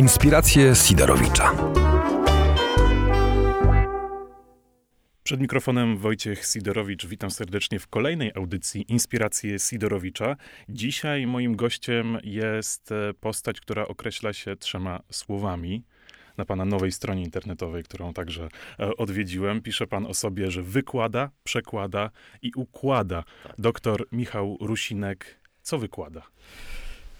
Inspiracje 0.00 0.74
Sidorowicza. 0.74 1.54
Przed 5.22 5.40
mikrofonem 5.40 5.96
Wojciech 5.96 6.46
Sidorowicz. 6.46 7.06
Witam 7.06 7.30
serdecznie 7.30 7.78
w 7.78 7.88
kolejnej 7.88 8.32
audycji 8.34 8.84
Inspiracje 8.88 9.58
Sidorowicza. 9.58 10.36
Dzisiaj 10.68 11.26
moim 11.26 11.56
gościem 11.56 12.18
jest 12.24 12.92
e, 12.92 13.14
postać, 13.14 13.60
która 13.60 13.88
określa 13.88 14.32
się 14.32 14.56
trzema 14.56 15.00
słowami. 15.10 15.84
Na 16.36 16.44
pana 16.44 16.64
nowej 16.64 16.92
stronie 16.92 17.22
internetowej, 17.22 17.82
którą 17.82 18.12
także 18.12 18.48
e, 18.78 18.96
odwiedziłem, 18.96 19.62
pisze 19.62 19.86
pan 19.86 20.06
o 20.06 20.14
sobie, 20.14 20.50
że 20.50 20.62
wykłada, 20.62 21.30
przekłada 21.44 22.10
i 22.42 22.52
układa. 22.56 23.24
Doktor 23.58 24.06
Michał 24.12 24.58
Rusinek, 24.60 25.40
co 25.62 25.78
wykłada? 25.78 26.22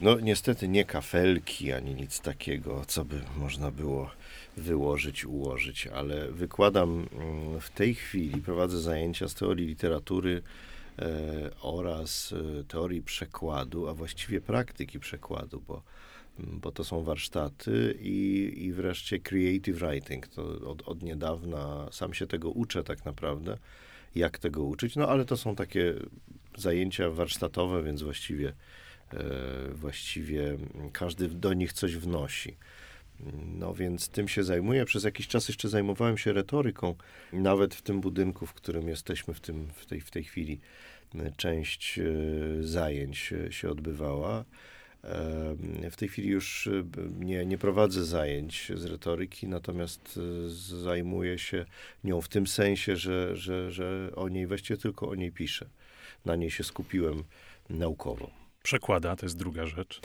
No 0.01 0.21
niestety 0.21 0.69
nie 0.69 0.85
kafelki 0.85 1.73
ani 1.73 1.95
nic 1.95 2.21
takiego, 2.21 2.85
co 2.87 3.05
by 3.05 3.21
można 3.37 3.71
było 3.71 4.11
wyłożyć, 4.57 5.25
ułożyć, 5.25 5.87
ale 5.87 6.31
wykładam 6.33 6.91
mm, 7.13 7.61
w 7.61 7.71
tej 7.71 7.95
chwili, 7.95 8.43
prowadzę 8.43 8.81
zajęcia 8.81 9.29
z 9.29 9.35
teorii 9.35 9.67
literatury 9.67 10.43
e, 10.99 11.05
oraz 11.63 12.35
e, 12.61 12.65
teorii 12.65 13.03
przekładu, 13.03 13.89
a 13.89 13.95
właściwie 13.95 14.41
praktyki 14.41 15.01
przekładu, 15.01 15.63
bo, 15.69 15.83
mm, 16.39 16.61
bo 16.61 16.73
to 16.73 16.85
są 16.85 17.03
warsztaty 17.03 17.99
i, 18.01 18.53
i 18.57 18.73
wreszcie 18.73 19.19
creative 19.19 19.79
writing. 19.79 20.29
To 20.29 20.71
od, 20.71 20.89
od 20.89 21.03
niedawna 21.03 21.89
sam 21.93 22.15
się 22.15 22.27
tego 22.27 22.51
uczę 22.51 22.85
tak 22.85 23.05
naprawdę, 23.05 23.59
jak 24.15 24.39
tego 24.39 24.65
uczyć, 24.65 24.97
no 24.97 25.09
ale 25.09 25.25
to 25.25 25.37
są 25.37 25.57
takie 25.57 25.95
zajęcia 26.57 27.11
warsztatowe, 27.11 27.83
więc 27.83 28.03
właściwie 28.03 28.53
właściwie 29.75 30.57
każdy 30.93 31.29
do 31.29 31.53
nich 31.53 31.73
coś 31.73 31.97
wnosi. 31.97 32.57
No 33.59 33.75
więc 33.75 34.09
tym 34.09 34.29
się 34.29 34.45
zajmuję. 34.45 34.85
Przez 34.85 35.05
jakiś 35.05 35.29
czas 35.29 35.49
jeszcze 35.49 35.69
zajmowałem 35.69 36.19
się 36.19 36.33
retoryką. 36.33 36.95
Nawet 37.33 37.75
w 37.75 37.83
tym 37.83 38.01
budynku, 38.01 38.47
w 38.47 38.55
którym 38.55 38.89
jesteśmy 38.89 39.35
w, 39.35 39.41
tym, 39.41 39.69
w, 39.75 39.87
tej, 39.87 40.01
w 40.01 40.11
tej 40.11 40.25
chwili, 40.25 40.61
e, 41.15 41.33
część 41.37 41.99
e, 41.99 42.03
zajęć 42.63 43.35
się 43.51 43.71
odbywała. 43.71 44.45
W 45.91 45.97
tej 45.97 46.09
chwili 46.09 46.29
już 46.29 46.69
nie, 47.19 47.47
nie 47.47 47.59
prowadzę 47.59 48.05
zajęć 48.05 48.73
z 48.75 48.85
retoryki, 48.85 49.49
natomiast 49.49 50.19
zajmuję 50.83 51.39
się 51.39 51.67
nią 52.05 52.21
w 52.21 52.29
tym 52.29 52.47
sensie, 52.47 52.97
że, 52.97 53.37
że, 53.37 53.71
że 53.71 54.11
o 54.17 54.29
niej 54.29 54.47
właściwie 54.47 54.77
tylko 54.77 55.09
o 55.09 55.15
niej 55.15 55.33
piszę. 55.33 55.67
Na 56.25 56.37
niej 56.37 56.51
się 56.51 56.65
skupiłem 56.65 57.25
naukowo. 57.71 58.40
Przekłada, 58.63 59.17
to 59.17 59.27
jest 59.27 59.37
druga 59.37 59.67
rzecz. 59.67 60.01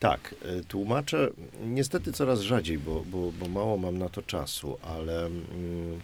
Tak, 0.00 0.34
y, 0.60 0.64
tłumaczę 0.64 1.30
niestety 1.66 2.12
coraz 2.12 2.40
rzadziej, 2.40 2.78
bo, 2.78 3.04
bo, 3.06 3.32
bo 3.32 3.48
mało 3.48 3.76
mam 3.76 3.98
na 3.98 4.08
to 4.08 4.22
czasu, 4.22 4.78
ale 4.82 5.26
mm, 5.26 6.00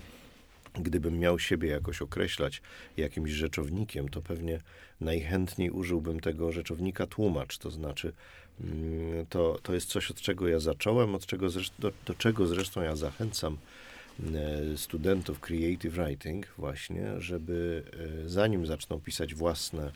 gdybym 0.75 1.19
miał 1.19 1.39
siebie 1.39 1.69
jakoś 1.69 2.03
określać 2.03 2.63
jakimś 2.97 3.31
rzeczownikiem, 3.31 4.09
to 4.09 4.23
pewnie 4.23 4.61
najchętniej 5.01 5.71
użyłbym 5.71 6.21
tego 6.21 6.53
rzeczownika 6.53 7.07
tłumacz, 7.07 7.59
to 7.59 7.71
znaczy 7.71 8.13
mm, 8.61 9.27
to, 9.27 9.59
to 9.63 9.75
jest 9.75 9.89
coś, 9.89 10.11
od 10.11 10.21
czego 10.21 10.49
ja 10.49 10.61
zacząłem, 10.61 11.15
od 11.15 11.27
czego 11.27 11.51
zresztą, 11.51 11.75
do, 11.79 11.93
do 12.07 12.15
czego 12.15 12.47
zresztą 12.47 12.83
ja 12.83 12.97
zachęcam 12.97 13.59
y, 14.75 14.79
studentów 14.79 15.41
creative 15.41 15.95
writing 15.95 16.47
właśnie, 16.59 17.21
żeby 17.21 17.83
y, 18.25 18.29
zanim 18.29 18.67
zaczną 18.67 19.01
pisać 19.01 19.35
własne 19.35 19.93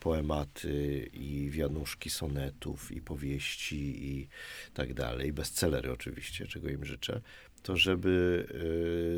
poematy 0.00 1.10
i 1.12 1.50
wianuszki 1.50 2.10
sonetów 2.10 2.92
i 2.92 3.00
powieści 3.00 4.06
i 4.06 4.28
tak 4.74 4.94
dalej, 4.94 5.32
bestsellery 5.32 5.92
oczywiście, 5.92 6.46
czego 6.46 6.68
im 6.68 6.84
życzę, 6.84 7.20
to 7.62 7.76
żeby 7.76 8.46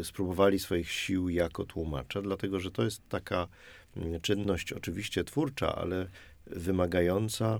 y, 0.00 0.04
spróbowali 0.04 0.58
swoich 0.58 0.90
sił 0.90 1.28
jako 1.28 1.64
tłumacza, 1.64 2.22
dlatego 2.22 2.60
że 2.60 2.70
to 2.70 2.83
jest 2.83 3.08
taka 3.08 3.48
mm, 3.96 4.20
czynność 4.20 4.72
oczywiście 4.72 5.24
twórcza, 5.24 5.77
ale 5.77 6.08
wymagająca, 6.46 7.58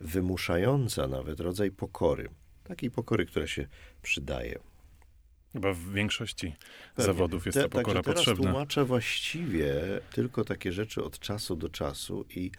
wymuszająca 0.00 1.08
nawet 1.08 1.40
rodzaj 1.40 1.70
pokory. 1.70 2.28
Takiej 2.64 2.90
pokory, 2.90 3.26
która 3.26 3.46
się 3.46 3.66
przydaje. 4.02 4.58
Chyba 5.56 5.72
w 5.72 5.92
większości 5.92 6.52
Pewnie. 6.94 7.04
zawodów 7.12 7.46
jest 7.46 7.58
Te, 7.58 7.62
ta 7.62 7.68
pokora 7.68 8.02
teraz 8.02 8.16
potrzebna. 8.16 8.50
tłumaczę 8.50 8.84
właściwie 8.84 9.74
tylko 10.12 10.44
takie 10.44 10.72
rzeczy 10.72 11.04
od 11.04 11.18
czasu 11.18 11.56
do 11.56 11.68
czasu 11.68 12.24
i 12.30 12.50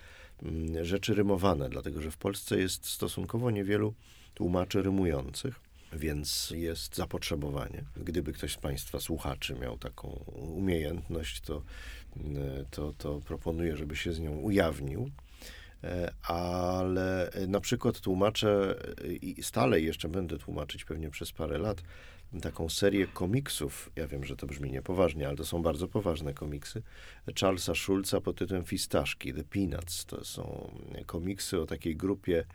mm, 0.44 0.86
rzeczy 0.86 1.14
rymowane, 1.14 1.70
dlatego 1.70 2.02
że 2.02 2.12
w 2.12 2.18
Polsce 2.18 2.60
jest 2.60 2.86
stosunkowo 2.86 3.52
niewielu 3.52 3.94
tłumaczy 4.34 4.82
rymujących, 4.82 5.60
więc 5.94 6.54
jest 6.56 6.96
zapotrzebowanie. 6.96 7.84
Gdyby 7.98 8.34
ktoś 8.34 8.54
z 8.54 8.58
Państwa 8.58 9.00
słuchaczy 9.00 9.56
miał 9.56 9.78
taką 9.78 10.08
umiejętność, 10.36 11.42
to, 11.42 11.62
mm, 12.18 12.66
to, 12.72 12.94
to 12.98 13.22
proponuję, 13.22 13.78
żeby 13.78 13.96
się 13.96 14.14
z 14.14 14.20
nią 14.20 14.32
ujawnił 14.32 15.12
e, 15.84 16.14
ale 16.24 17.32
na 17.48 17.60
przykład 17.60 18.00
tłumaczę 18.00 18.76
i 19.22 19.44
stale 19.44 19.82
jeszcze 19.82 20.10
będę 20.10 20.38
tłumaczyć 20.38 20.86
pewnie 20.86 21.10
przez 21.10 21.32
parę 21.32 21.58
lat 21.58 21.82
taką 22.42 22.70
serię 22.70 23.08
komiksów. 23.08 23.92
Ja 23.96 24.08
wiem, 24.08 24.24
że 24.24 24.36
to 24.36 24.48
brzmi 24.48 24.72
niepoważnie, 24.72 25.28
ale 25.28 25.38
to 25.38 25.46
są 25.46 25.62
bardzo 25.62 25.88
poważne 25.88 26.34
komiksy. 26.34 26.82
Charlesa 27.40 27.76
Schulza 27.76 28.22
pod 28.22 28.38
tytułem 28.38 28.66
Fistaszki, 28.66 29.34
The 29.34 29.44
Peanuts. 29.44 30.06
To 30.06 30.26
są 30.26 30.72
komiksy 31.06 31.62
o 31.62 31.66
takiej 31.66 31.96
grupie, 31.96 32.46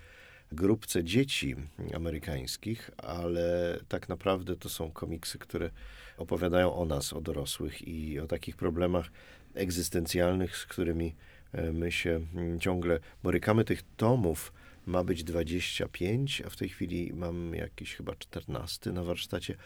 grupce 0.52 1.04
dzieci 1.04 1.56
amerykańskich, 1.94 2.90
ale 2.96 3.78
tak 3.88 4.08
naprawdę 4.08 4.56
to 4.56 4.68
są 4.68 4.90
komiksy, 4.90 5.38
które 5.38 5.70
opowiadają 6.16 6.74
o 6.74 6.84
nas, 6.84 7.12
o 7.12 7.20
dorosłych 7.20 7.88
i 7.88 8.20
o 8.20 8.26
takich 8.26 8.56
problemach 8.56 9.10
egzystencjalnych, 9.54 10.56
z 10.56 10.66
którymi 10.66 11.14
e, 11.52 11.72
my 11.72 11.92
się 11.92 12.20
ciągle 12.60 13.00
borykamy. 13.22 13.64
Tych 13.64 13.82
tomów 13.96 14.52
ma 14.86 15.04
być 15.04 15.24
25, 15.24 16.42
a 16.46 16.50
w 16.50 16.56
tej 16.56 16.68
chwili 16.68 17.12
mam 17.14 17.54
jakiś 17.54 17.94
chyba 17.94 18.14
14 18.14 18.92
na 18.92 19.04
warsztacie 19.04 19.56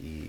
i 0.00 0.22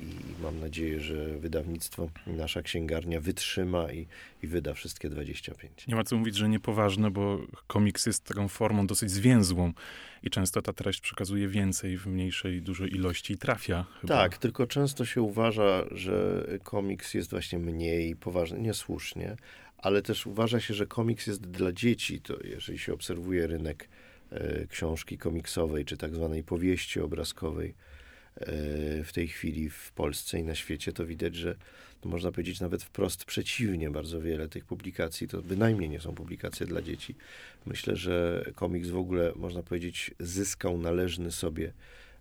mam 0.43 0.59
nadzieję, 0.59 0.99
że 0.99 1.39
wydawnictwo, 1.39 2.09
nasza 2.27 2.61
księgarnia 2.61 3.21
wytrzyma 3.21 3.91
i, 3.91 4.07
i 4.43 4.47
wyda 4.47 4.73
wszystkie 4.73 5.09
25. 5.09 5.87
Nie 5.87 5.95
ma 5.95 6.03
co 6.03 6.17
mówić, 6.17 6.35
że 6.35 6.49
niepoważne, 6.49 7.11
bo 7.11 7.39
komiks 7.67 8.05
jest 8.05 8.23
taką 8.23 8.47
formą 8.47 8.87
dosyć 8.87 9.11
zwięzłą 9.11 9.73
i 10.23 10.29
często 10.29 10.61
ta 10.61 10.73
treść 10.73 11.01
przekazuje 11.01 11.47
więcej 11.47 11.97
w 11.97 12.07
mniejszej, 12.07 12.61
dużej 12.61 12.95
ilości 12.95 13.33
i 13.33 13.37
trafia. 13.37 13.85
Chyba. 14.01 14.13
Tak, 14.13 14.37
tylko 14.37 14.67
często 14.67 15.05
się 15.05 15.21
uważa, 15.21 15.85
że 15.91 16.45
komiks 16.63 17.13
jest 17.13 17.31
właśnie 17.31 17.59
mniej 17.59 18.15
poważny, 18.15 18.59
niesłusznie, 18.59 19.35
ale 19.81 20.01
też 20.01 20.27
uważa 20.27 20.59
się, 20.59 20.73
że 20.73 20.85
komiks 20.85 21.27
jest 21.27 21.41
dla 21.41 21.71
dzieci. 21.71 22.21
To 22.21 22.37
jeżeli 22.43 22.79
się 22.79 22.93
obserwuje 22.93 23.47
rynek 23.47 23.89
e, 24.31 24.67
książki 24.67 25.17
komiksowej, 25.17 25.85
czy 25.85 25.97
tak 25.97 26.15
zwanej 26.15 26.43
powieści 26.43 26.99
obrazkowej 26.99 27.69
e, 28.35 28.45
w 29.03 29.09
tej 29.13 29.27
chwili 29.27 29.69
w 29.69 29.91
Polsce 29.91 30.39
i 30.39 30.43
na 30.43 30.55
świecie, 30.55 30.93
to 30.93 31.05
widać, 31.05 31.35
że 31.35 31.55
to 32.01 32.09
można 32.09 32.31
powiedzieć 32.31 32.59
nawet 32.59 32.83
wprost 32.83 33.25
przeciwnie. 33.25 33.89
Bardzo 33.91 34.21
wiele 34.21 34.47
tych 34.47 34.65
publikacji 34.65 35.27
to 35.27 35.41
bynajmniej 35.41 35.89
nie 35.89 35.99
są 35.99 36.15
publikacje 36.15 36.65
dla 36.65 36.81
dzieci. 36.81 37.15
Myślę, 37.65 37.95
że 37.95 38.45
komiks 38.55 38.89
w 38.89 38.97
ogóle, 38.97 39.31
można 39.35 39.63
powiedzieć, 39.63 40.11
zyskał 40.19 40.77
należny 40.77 41.31
sobie 41.31 41.73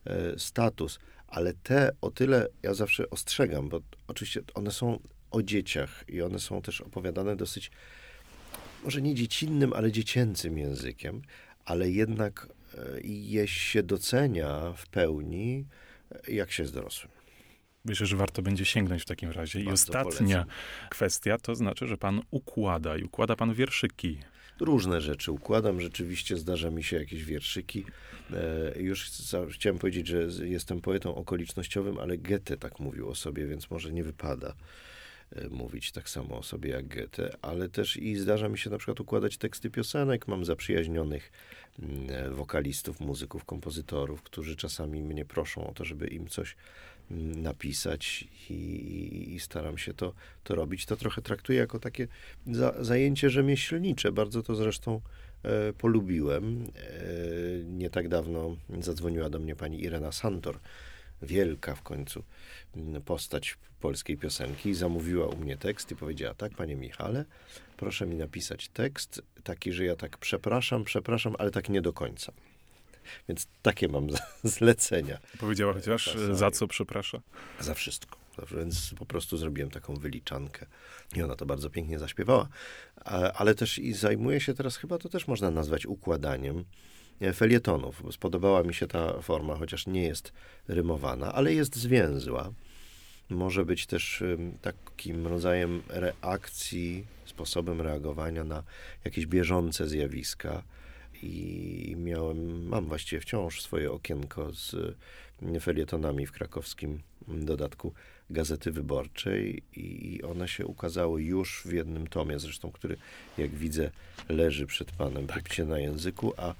e, 0.06 0.38
status, 0.38 0.98
ale 1.28 1.54
te 1.54 1.90
o 2.00 2.10
tyle 2.10 2.48
ja 2.62 2.74
zawsze 2.74 3.10
ostrzegam, 3.10 3.68
bo 3.68 3.80
oczywiście 4.08 4.42
one 4.54 4.70
są 4.70 4.98
o 5.30 5.42
dzieciach 5.42 6.04
i 6.08 6.22
one 6.22 6.38
są 6.38 6.62
też 6.62 6.80
opowiadane 6.80 7.36
dosyć, 7.36 7.70
może 8.84 9.02
nie 9.02 9.14
dziecinnym, 9.14 9.72
ale 9.72 9.92
dziecięcym 9.92 10.58
językiem, 10.58 11.22
ale 11.64 11.90
jednak 11.90 12.48
e, 12.74 13.00
je 13.02 13.48
się 13.48 13.82
docenia 13.82 14.72
w 14.76 14.86
pełni, 14.86 15.66
e, 16.28 16.32
jak 16.32 16.52
się 16.52 16.62
jest 16.62 16.74
dorosłym. 16.74 17.12
Myślę, 17.84 18.06
że 18.06 18.16
warto 18.16 18.42
będzie 18.42 18.64
sięgnąć 18.64 19.02
w 19.02 19.06
takim 19.06 19.30
razie. 19.30 19.58
Bardzo 19.58 19.70
I 19.70 19.74
ostatnia 19.74 20.44
polecam. 20.44 20.88
kwestia 20.90 21.38
to 21.38 21.54
znaczy, 21.54 21.86
że 21.86 21.96
pan 21.96 22.22
układa 22.30 22.96
i 22.96 23.02
układa 23.02 23.36
pan 23.36 23.54
wierszyki. 23.54 24.18
Różne 24.60 25.00
rzeczy 25.00 25.32
układam. 25.32 25.80
Rzeczywiście 25.80 26.36
zdarza 26.36 26.70
mi 26.70 26.84
się 26.84 26.96
jakieś 26.96 27.24
wierszyki. 27.24 27.84
E, 28.32 28.82
już 28.82 29.10
chciałem 29.50 29.78
powiedzieć, 29.78 30.06
że 30.06 30.46
jestem 30.46 30.80
poetą 30.80 31.14
okolicznościowym, 31.14 31.98
ale 31.98 32.18
Goethe 32.18 32.56
tak 32.56 32.80
mówił 32.80 33.08
o 33.08 33.14
sobie, 33.14 33.46
więc 33.46 33.70
może 33.70 33.92
nie 33.92 34.04
wypada. 34.04 34.54
E, 35.32 35.48
mówić 35.48 35.92
tak 35.92 36.08
samo 36.08 36.38
o 36.38 36.42
sobie 36.42 36.70
jak 36.70 36.88
Goethe, 36.88 37.36
ale 37.42 37.68
też 37.68 37.96
i 37.96 38.16
zdarza 38.16 38.48
mi 38.48 38.58
się 38.58 38.70
na 38.70 38.78
przykład 38.78 39.00
układać 39.00 39.38
teksty 39.38 39.70
piosenek. 39.70 40.28
Mam 40.28 40.44
zaprzyjaźnionych 40.44 41.32
mm, 41.78 42.34
wokalistów, 42.34 43.00
muzyków, 43.00 43.44
kompozytorów, 43.44 44.22
którzy 44.22 44.56
czasami 44.56 45.02
mnie 45.02 45.24
proszą 45.24 45.66
o 45.66 45.72
to, 45.72 45.84
żeby 45.84 46.06
im 46.06 46.28
coś 46.28 46.56
mm, 47.10 47.42
napisać 47.42 48.24
i, 48.50 49.34
i 49.34 49.40
staram 49.40 49.78
się 49.78 49.94
to, 49.94 50.14
to 50.44 50.54
robić. 50.54 50.86
To 50.86 50.96
trochę 50.96 51.22
traktuję 51.22 51.58
jako 51.58 51.78
takie 51.78 52.08
za, 52.46 52.84
zajęcie 52.84 53.30
rzemieślnicze. 53.30 54.12
Bardzo 54.12 54.42
to 54.42 54.54
zresztą 54.54 55.00
e, 55.42 55.72
polubiłem. 55.72 56.64
E, 56.64 57.64
nie 57.64 57.90
tak 57.90 58.08
dawno 58.08 58.56
zadzwoniła 58.80 59.30
do 59.30 59.38
mnie 59.38 59.56
pani 59.56 59.82
Irena 59.82 60.12
Santor, 60.12 60.60
wielka 61.22 61.74
w 61.74 61.82
końcu 61.82 62.24
postać 63.04 63.58
polskiej 63.80 64.16
piosenki, 64.16 64.74
zamówiła 64.74 65.26
u 65.26 65.36
mnie 65.36 65.56
tekst 65.56 65.90
i 65.90 65.96
powiedziała: 65.96 66.34
Tak, 66.34 66.54
panie 66.54 66.76
Michale, 66.76 67.24
proszę 67.76 68.06
mi 68.06 68.16
napisać 68.16 68.68
tekst 68.68 69.22
taki, 69.44 69.72
że 69.72 69.84
ja 69.84 69.96
tak 69.96 70.18
przepraszam, 70.18 70.84
przepraszam, 70.84 71.34
ale 71.38 71.50
tak 71.50 71.68
nie 71.68 71.82
do 71.82 71.92
końca. 71.92 72.32
Więc 73.28 73.46
takie 73.62 73.88
mam 73.88 74.06
zlecenia. 74.44 75.18
Powiedziała 75.38 75.72
chociaż 75.72 76.04
Czasami. 76.04 76.36
za 76.36 76.50
co 76.50 76.66
przeprasza? 76.66 77.20
Za 77.60 77.74
wszystko. 77.74 78.18
Więc 78.56 78.94
po 78.98 79.06
prostu 79.06 79.36
zrobiłem 79.36 79.70
taką 79.70 79.94
wyliczankę. 79.94 80.66
I 81.16 81.22
ona 81.22 81.36
to 81.36 81.46
bardzo 81.46 81.70
pięknie 81.70 81.98
zaśpiewała. 81.98 82.48
Ale 83.34 83.54
też 83.54 83.78
i 83.78 83.92
zajmuje 83.92 84.40
się 84.40 84.54
teraz, 84.54 84.76
chyba 84.76 84.98
to 84.98 85.08
też 85.08 85.28
można 85.28 85.50
nazwać 85.50 85.86
układaniem 85.86 86.64
felietonów. 87.34 88.02
Spodobała 88.10 88.62
mi 88.62 88.74
się 88.74 88.86
ta 88.86 89.22
forma, 89.22 89.56
chociaż 89.56 89.86
nie 89.86 90.02
jest 90.02 90.32
rymowana, 90.68 91.32
ale 91.32 91.54
jest 91.54 91.76
zwięzła. 91.76 92.52
Może 93.30 93.64
być 93.64 93.86
też 93.86 94.24
takim 94.62 95.26
rodzajem 95.26 95.82
reakcji, 95.88 97.06
sposobem 97.26 97.80
reagowania 97.80 98.44
na 98.44 98.62
jakieś 99.04 99.26
bieżące 99.26 99.88
zjawiska. 99.88 100.62
I 101.22 101.94
miałem, 101.98 102.66
mam 102.66 102.86
właściwie 102.86 103.20
wciąż 103.20 103.62
swoje 103.62 103.92
okienko 103.92 104.52
z 104.52 104.76
felietonami 105.60 106.26
w 106.26 106.32
krakowskim 106.32 107.02
dodatku 107.28 107.92
Gazety 108.30 108.72
Wyborczej 108.72 109.62
i 109.76 110.22
one 110.22 110.48
się 110.48 110.66
ukazały 110.66 111.22
już 111.22 111.62
w 111.64 111.72
jednym 111.72 112.06
tomie, 112.06 112.38
zresztą, 112.38 112.72
który, 112.72 112.96
jak 113.38 113.50
widzę, 113.50 113.90
leży 114.28 114.66
przed 114.66 114.92
panem 114.92 115.26
tak. 115.26 115.58
na 115.58 115.78
języku, 115.78 116.32
a 116.36 116.54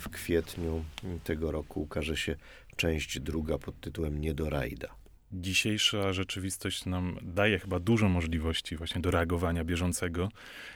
w 0.00 0.08
kwietniu 0.08 0.84
tego 1.24 1.50
roku 1.50 1.82
ukaże 1.82 2.16
się 2.16 2.36
część 2.76 3.20
druga 3.20 3.58
pod 3.58 3.80
tytułem 3.80 4.20
Nie 4.20 4.34
do 4.34 4.50
rajda. 4.50 5.00
Dzisiejsza 5.32 6.12
rzeczywistość 6.12 6.86
nam 6.86 7.18
daje 7.22 7.58
chyba 7.58 7.80
dużo 7.80 8.08
możliwości 8.08 8.76
właśnie 8.76 9.00
do 9.00 9.10
reagowania 9.10 9.64
bieżącego. 9.64 10.28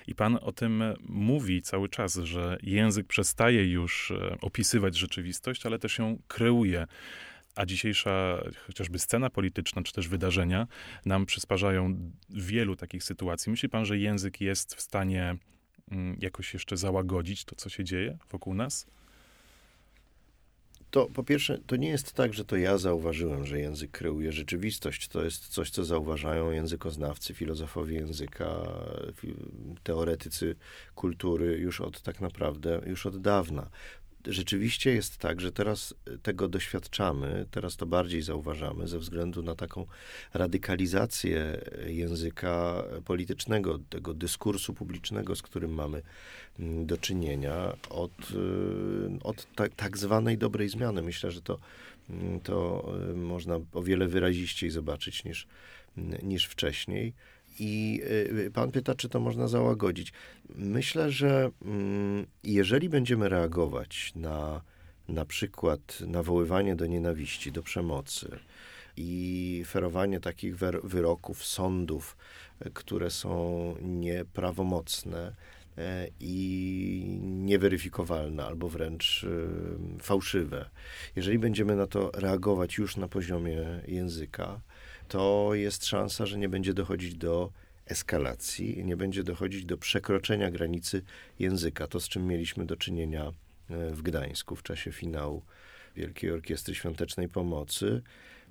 I 0.06 0.14
pan 0.14 0.38
o 0.42 0.52
tym 0.52 0.82
mówi 1.08 1.62
cały 1.62 1.88
czas, 1.88 2.14
że 2.14 2.58
język 2.62 3.06
przestaje 3.06 3.70
już 3.70 4.10
e, 4.10 4.36
opisywać 4.40 4.96
rzeczywistość, 4.96 5.66
ale 5.66 5.78
też 5.78 5.98
ją 5.98 6.18
kreuje. 6.28 6.86
A 7.54 7.66
dzisiejsza 7.66 8.42
chociażby 8.66 8.98
scena 8.98 9.30
polityczna, 9.30 9.82
czy 9.82 9.92
też 9.92 10.08
wydarzenia 10.08 10.66
nam 11.06 11.26
przysparzają 11.26 12.10
wielu 12.30 12.76
takich 12.76 13.04
sytuacji. 13.04 13.50
Myśli 13.50 13.68
pan, 13.68 13.84
że 13.84 13.98
język 13.98 14.40
jest 14.40 14.74
w 14.74 14.80
stanie 14.80 15.36
jakoś 16.18 16.54
jeszcze 16.54 16.76
załagodzić 16.76 17.44
to, 17.44 17.56
co 17.56 17.68
się 17.68 17.84
dzieje 17.84 18.18
wokół 18.30 18.54
nas? 18.54 18.86
To 20.90 21.06
po 21.06 21.24
pierwsze, 21.24 21.58
to 21.66 21.76
nie 21.76 21.88
jest 21.88 22.12
tak, 22.12 22.34
że 22.34 22.44
to 22.44 22.56
ja 22.56 22.78
zauważyłem, 22.78 23.46
że 23.46 23.60
język 23.60 23.90
kreuje 23.90 24.32
rzeczywistość. 24.32 25.08
To 25.08 25.24
jest 25.24 25.48
coś, 25.48 25.70
co 25.70 25.84
zauważają 25.84 26.50
językoznawcy, 26.50 27.34
filozofowie 27.34 27.96
języka, 27.96 28.68
teoretycy 29.82 30.56
kultury 30.94 31.58
już 31.58 31.80
od 31.80 32.02
tak 32.02 32.20
naprawdę, 32.20 32.80
już 32.86 33.06
od 33.06 33.20
dawna 33.20 33.70
rzeczywiście 34.26 34.94
jest 34.94 35.18
tak, 35.18 35.40
że 35.40 35.52
teraz 35.52 35.94
tego 36.22 36.48
doświadczamy, 36.48 37.46
teraz 37.50 37.76
to 37.76 37.86
bardziej 37.86 38.22
zauważamy 38.22 38.88
ze 38.88 38.98
względu 38.98 39.42
na 39.42 39.54
taką 39.54 39.86
radykalizację 40.34 41.60
języka 41.86 42.84
politycznego, 43.04 43.78
tego 43.78 44.14
dyskursu 44.14 44.74
publicznego, 44.74 45.36
z 45.36 45.42
którym 45.42 45.74
mamy 45.74 46.02
mm, 46.58 46.86
do 46.86 46.98
czynienia 46.98 47.76
od, 47.90 48.30
y, 48.30 49.22
od 49.22 49.54
tak, 49.54 49.74
tak 49.74 49.98
zwanej 49.98 50.38
dobrej 50.38 50.68
zmiany. 50.68 51.02
Myślę, 51.02 51.30
że 51.30 51.42
to, 51.42 51.58
mm, 52.10 52.40
to 52.40 52.84
y, 53.10 53.14
można 53.14 53.60
o 53.72 53.82
wiele 53.82 54.08
wyraziściej 54.08 54.70
zobaczyć 54.70 55.24
niż, 55.24 55.46
niż 56.22 56.46
wcześniej. 56.46 57.12
I 57.58 58.02
y, 58.46 58.50
pan 58.54 58.70
pyta, 58.70 58.94
czy 58.94 59.08
to 59.08 59.20
można 59.20 59.48
załagodzić. 59.48 60.12
Myślę, 60.48 61.10
że 61.10 61.50
mm, 61.62 62.26
jeżeli 62.44 62.88
będziemy 62.88 63.28
reagować 63.28 64.12
na 64.16 64.60
na 65.08 65.24
przykład 65.24 66.00
nawoływanie 66.00 66.76
do 66.76 66.86
nienawiści, 66.86 67.52
do 67.52 67.62
przemocy 67.62 68.38
i 68.96 69.62
ferowanie 69.66 70.20
takich 70.20 70.56
wyroków 70.84 71.44
sądów, 71.44 72.16
które 72.74 73.10
są 73.10 73.74
nieprawomocne 73.82 75.34
e, 75.78 76.08
i 76.20 77.18
nieweryfikowalne 77.22 78.44
albo 78.44 78.68
wręcz 78.68 79.24
y, 79.24 79.48
fałszywe. 80.02 80.70
Jeżeli 81.16 81.38
będziemy 81.38 81.76
na 81.76 81.86
to 81.86 82.10
reagować 82.14 82.78
już 82.78 82.96
na 82.96 83.08
poziomie 83.08 83.80
języka, 83.88 84.60
to 85.08 85.50
jest 85.52 85.86
szansa, 85.86 86.26
że 86.26 86.38
nie 86.38 86.48
będzie 86.48 86.74
dochodzić 86.74 87.14
do 87.14 87.52
eskalacji, 87.86 88.84
nie 88.84 88.96
będzie 88.96 89.22
dochodzić 89.22 89.64
do 89.64 89.78
przekroczenia 89.78 90.50
granicy 90.50 91.02
języka. 91.38 91.86
To, 91.86 92.00
z 92.00 92.08
czym 92.08 92.26
mieliśmy 92.26 92.66
do 92.66 92.76
czynienia 92.76 93.32
e, 93.70 93.90
w 93.90 94.02
Gdańsku 94.02 94.56
w 94.56 94.62
czasie 94.62 94.92
finału 94.92 95.42
Wielkiej 95.96 96.30
Orkiestry 96.30 96.74
Świątecznej 96.74 97.28
Pomocy, 97.28 98.02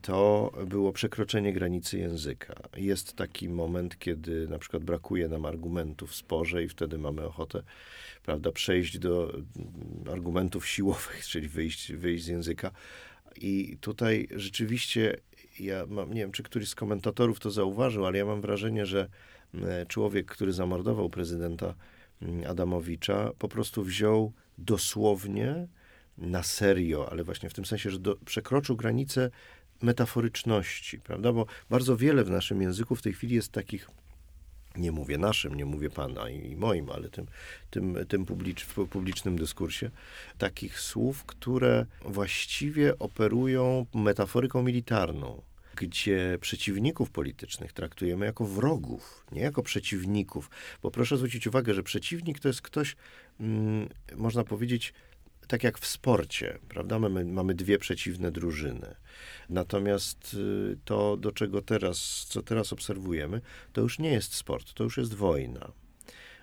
to 0.01 0.51
było 0.67 0.93
przekroczenie 0.93 1.53
granicy 1.53 1.97
języka. 1.97 2.55
Jest 2.77 3.15
taki 3.15 3.49
moment, 3.49 3.99
kiedy 3.99 4.47
na 4.47 4.59
przykład 4.59 4.83
brakuje 4.83 5.27
nam 5.27 5.45
argumentów 5.45 6.11
w 6.11 6.15
sporze 6.15 6.63
i 6.63 6.69
wtedy 6.69 6.97
mamy 6.97 7.25
ochotę 7.25 7.63
prawda, 8.23 8.51
przejść 8.51 8.99
do 8.99 9.33
argumentów 10.11 10.67
siłowych, 10.67 11.25
czyli 11.31 11.47
wyjść, 11.47 11.93
wyjść 11.93 12.23
z 12.23 12.27
języka. 12.27 12.71
I 13.35 13.77
tutaj 13.81 14.27
rzeczywiście 14.31 15.17
ja 15.59 15.85
mam, 15.85 16.13
nie 16.13 16.21
wiem, 16.21 16.31
czy 16.31 16.43
któryś 16.43 16.69
z 16.69 16.75
komentatorów 16.75 17.39
to 17.39 17.51
zauważył, 17.51 18.05
ale 18.05 18.17
ja 18.17 18.25
mam 18.25 18.41
wrażenie, 18.41 18.85
że 18.85 19.09
e, 19.61 19.85
człowiek, 19.85 20.25
który 20.25 20.53
zamordował 20.53 21.09
prezydenta 21.09 21.75
mm, 22.21 22.51
Adamowicza, 22.51 23.31
po 23.39 23.47
prostu 23.47 23.83
wziął 23.83 24.33
dosłownie 24.57 25.67
na 26.17 26.43
serio, 26.43 27.11
ale 27.11 27.23
właśnie 27.23 27.49
w 27.49 27.53
tym 27.53 27.65
sensie, 27.65 27.89
że 27.89 27.99
do, 27.99 28.15
przekroczył 28.25 28.75
granicę 28.75 29.29
metaforyczności, 29.81 30.99
prawda? 30.99 31.33
Bo 31.33 31.45
bardzo 31.69 31.97
wiele 31.97 32.23
w 32.23 32.29
naszym 32.29 32.61
języku 32.61 32.95
w 32.95 33.01
tej 33.01 33.13
chwili 33.13 33.35
jest 33.35 33.51
takich 33.51 33.89
nie 34.77 34.91
mówię 34.91 35.17
naszym, 35.17 35.53
nie 35.53 35.65
mówię 35.65 35.89
pana 35.89 36.29
i 36.29 36.55
moim, 36.55 36.89
ale 36.89 37.09
tym, 37.09 37.25
tym, 37.69 37.97
tym 38.07 38.25
publicz, 38.25 38.65
w 38.65 38.87
publicznym 38.87 39.37
dyskursie, 39.37 39.89
takich 40.37 40.79
słów, 40.79 41.25
które 41.25 41.85
właściwie 42.05 42.99
operują 42.99 43.85
metaforyką 43.93 44.63
militarną, 44.63 45.41
gdzie 45.75 46.37
przeciwników 46.41 47.11
politycznych 47.11 47.73
traktujemy 47.73 48.25
jako 48.25 48.45
wrogów, 48.45 49.25
nie 49.31 49.41
jako 49.41 49.63
przeciwników. 49.63 50.49
Bo 50.81 50.91
proszę 50.91 51.17
zwrócić 51.17 51.47
uwagę, 51.47 51.73
że 51.73 51.83
przeciwnik 51.83 52.39
to 52.39 52.47
jest 52.47 52.61
ktoś, 52.61 52.95
mm, 53.39 53.89
można 54.15 54.43
powiedzieć, 54.43 54.93
tak 55.53 55.63
jak 55.63 55.79
w 55.79 55.87
sporcie, 55.87 56.59
prawda? 56.69 56.99
Mamy, 56.99 57.25
mamy 57.25 57.53
dwie 57.53 57.77
przeciwne 57.77 58.31
drużyny. 58.31 58.95
Natomiast 59.49 60.33
y, 60.33 60.77
to, 60.85 61.17
do 61.17 61.31
czego 61.31 61.61
teraz, 61.61 62.25
co 62.29 62.41
teraz 62.41 62.73
obserwujemy, 62.73 63.41
to 63.73 63.81
już 63.81 63.99
nie 63.99 64.11
jest 64.11 64.35
sport, 64.35 64.73
to 64.73 64.83
już 64.83 64.97
jest 64.97 65.13
wojna. 65.13 65.71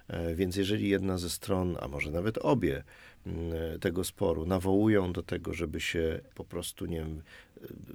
E, 0.08 0.34
więc 0.34 0.56
jeżeli 0.56 0.88
jedna 0.88 1.18
ze 1.18 1.30
stron, 1.30 1.76
a 1.80 1.88
może 1.88 2.10
nawet 2.10 2.38
obie 2.38 2.84
mm, 3.26 3.80
tego 3.80 4.04
sporu 4.04 4.46
nawołują 4.46 5.12
do 5.12 5.22
tego, 5.22 5.54
żeby 5.54 5.80
się 5.80 6.20
po 6.34 6.44
prostu, 6.44 6.86
nie 6.86 6.98
wiem, 6.98 7.22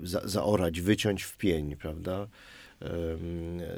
za, 0.03 0.27
zaorać, 0.27 0.81
wyciąć 0.81 1.23
w 1.23 1.37
pień, 1.37 1.75
prawda, 1.75 2.27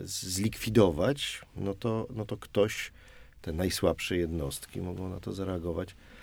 zlikwidować, 0.04 1.42
no 1.56 1.74
to, 1.74 2.08
no 2.16 2.26
to 2.26 2.38
ktoś, 2.38 2.92
te 3.42 3.54
najsłabsze 3.54 4.18
jednostki 4.18 4.82
mogą 4.82 5.10
na 5.10 5.20
to 5.20 5.34
zareagować 5.34 5.90
Mm, 5.90 6.17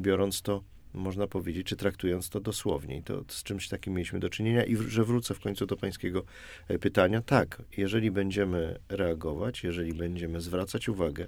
biorąc 0.00 0.42
to, 0.42 0.62
można 0.94 1.26
powiedzieć, 1.26 1.66
czy 1.66 1.76
traktując 1.76 2.28
to 2.28 2.40
dosłownie. 2.40 2.96
I 2.96 3.02
to 3.02 3.24
z 3.28 3.42
czymś 3.42 3.68
takim 3.68 3.94
mieliśmy 3.94 4.20
do 4.20 4.30
czynienia. 4.30 4.64
I 4.64 4.76
że 4.76 5.04
wrócę 5.04 5.34
w 5.34 5.40
końcu 5.40 5.66
do 5.66 5.76
pańskiego 5.76 6.24
e, 6.68 6.78
pytania. 6.78 7.22
Tak, 7.22 7.62
jeżeli 7.76 8.10
będziemy 8.10 8.78
reagować, 8.88 9.64
jeżeli 9.64 9.94
będziemy 9.94 10.40
zwracać 10.40 10.88
uwagę 10.88 11.26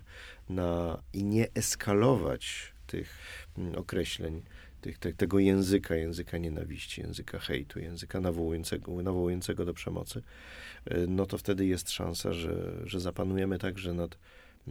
na 0.49 1.03
i 1.13 1.25
nie 1.25 1.53
eskalować 1.55 2.73
tych 2.87 3.19
mm, 3.59 3.75
określeń 3.75 4.43
tych, 4.81 4.99
te, 4.99 5.13
tego 5.13 5.39
języka, 5.39 5.95
języka 5.95 6.39
nienawiści, 6.39 7.01
języka 7.01 7.39
hejtu, 7.39 7.81
języka 7.81 8.21
nawołującego, 8.21 9.03
nawołującego 9.03 9.65
do 9.65 9.75
przemocy, 9.75 10.23
y, 10.93 11.07
no 11.09 11.27
to 11.27 11.39
wtedy 11.39 11.67
jest 11.67 11.91
szansa, 11.91 12.33
że, 12.33 12.73
że 12.85 13.01
zapanujemy 13.01 13.59
także 13.59 13.95
nad 13.95 14.19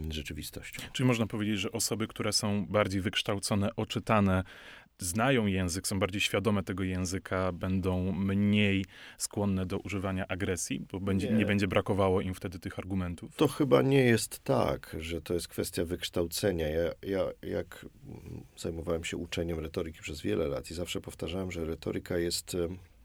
rzeczywistością. 0.10 0.81
Czyli 0.93 1.08
można 1.08 1.27
powiedzieć, 1.27 1.60
że 1.60 1.72
osoby, 1.72 2.08
które 2.08 2.34
są 2.34 2.65
bardziej 2.65 3.01
wykształcone, 3.01 3.75
oczytane, 3.75 4.43
znają 5.00 5.46
język, 5.46 5.88
są 5.88 6.00
bardziej 6.00 6.22
świadome 6.22 6.63
tego 6.63 6.84
języka, 6.84 7.51
będą 7.51 8.12
mniej 8.12 8.86
skłonne 9.17 9.65
do 9.65 9.77
używania 9.77 10.27
agresji, 10.27 10.86
bo 10.91 11.00
będzie, 11.00 11.29
nie. 11.29 11.38
nie. 11.38 11.46
będzie 11.46 11.67
brakowało 11.67 12.22
im 12.22 12.34
wtedy 12.34 12.60
tych 12.60 12.79
argumentów? 12.79 13.36
To 13.36 13.48
chyba 13.48 13.81
nie 13.81 14.03
jest 14.03 14.39
tak, 14.39 14.96
że 15.00 15.22
to 15.22 15.34
jest 15.34 15.48
kwestia 15.48 15.86
wykształcenia. 15.86 16.67
Ja, 16.67 16.91
ja 17.03 17.50
jak 17.50 17.86
zajmowałem 18.58 19.03
się 19.03 19.17
uczeniem 19.17 19.60
retoryki 19.60 20.01
przez 20.01 20.22
wiele 20.22 20.48
lat 20.48 20.72
i 20.72 20.74
zawsze 20.74 21.01
powtarzałem, 21.01 21.51
że 21.51 21.65
retoryka 21.65 22.17
jest 22.17 22.58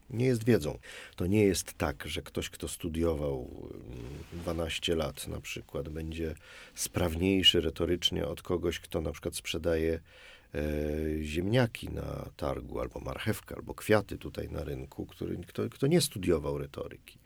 nie 0.09 0.25
jest 0.25 0.43
wiedzą. 0.43 0.79
To 1.15 1.25
nie 1.25 1.43
jest 1.43 1.73
tak, 1.73 2.03
że 2.07 2.21
ktoś, 2.21 2.49
kto 2.49 2.67
studiował 2.67 3.69
12 4.33 4.95
lat 4.95 5.27
na 5.27 5.41
przykład, 5.41 5.89
będzie 5.89 6.35
sprawniejszy 6.75 7.61
retorycznie 7.61 8.27
od 8.27 8.41
kogoś, 8.41 8.79
kto 8.79 9.01
na 9.01 9.11
przykład 9.11 9.35
sprzedaje 9.35 9.99
E, 10.55 11.23
ziemniaki 11.23 11.89
na 11.89 12.29
targu, 12.37 12.79
albo 12.79 12.99
marchewkę, 12.99 13.55
albo 13.55 13.73
kwiaty 13.73 14.17
tutaj 14.17 14.49
na 14.49 14.63
rynku, 14.63 15.05
który, 15.05 15.37
kto, 15.47 15.69
kto 15.69 15.87
nie 15.87 16.01
studiował 16.01 16.57
retoryki. 16.57 17.17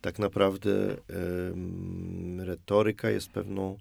Tak 0.00 0.18
naprawdę 0.18 0.96
retoryka 2.38 3.10
jest 3.10 3.30
pewną 3.30 3.78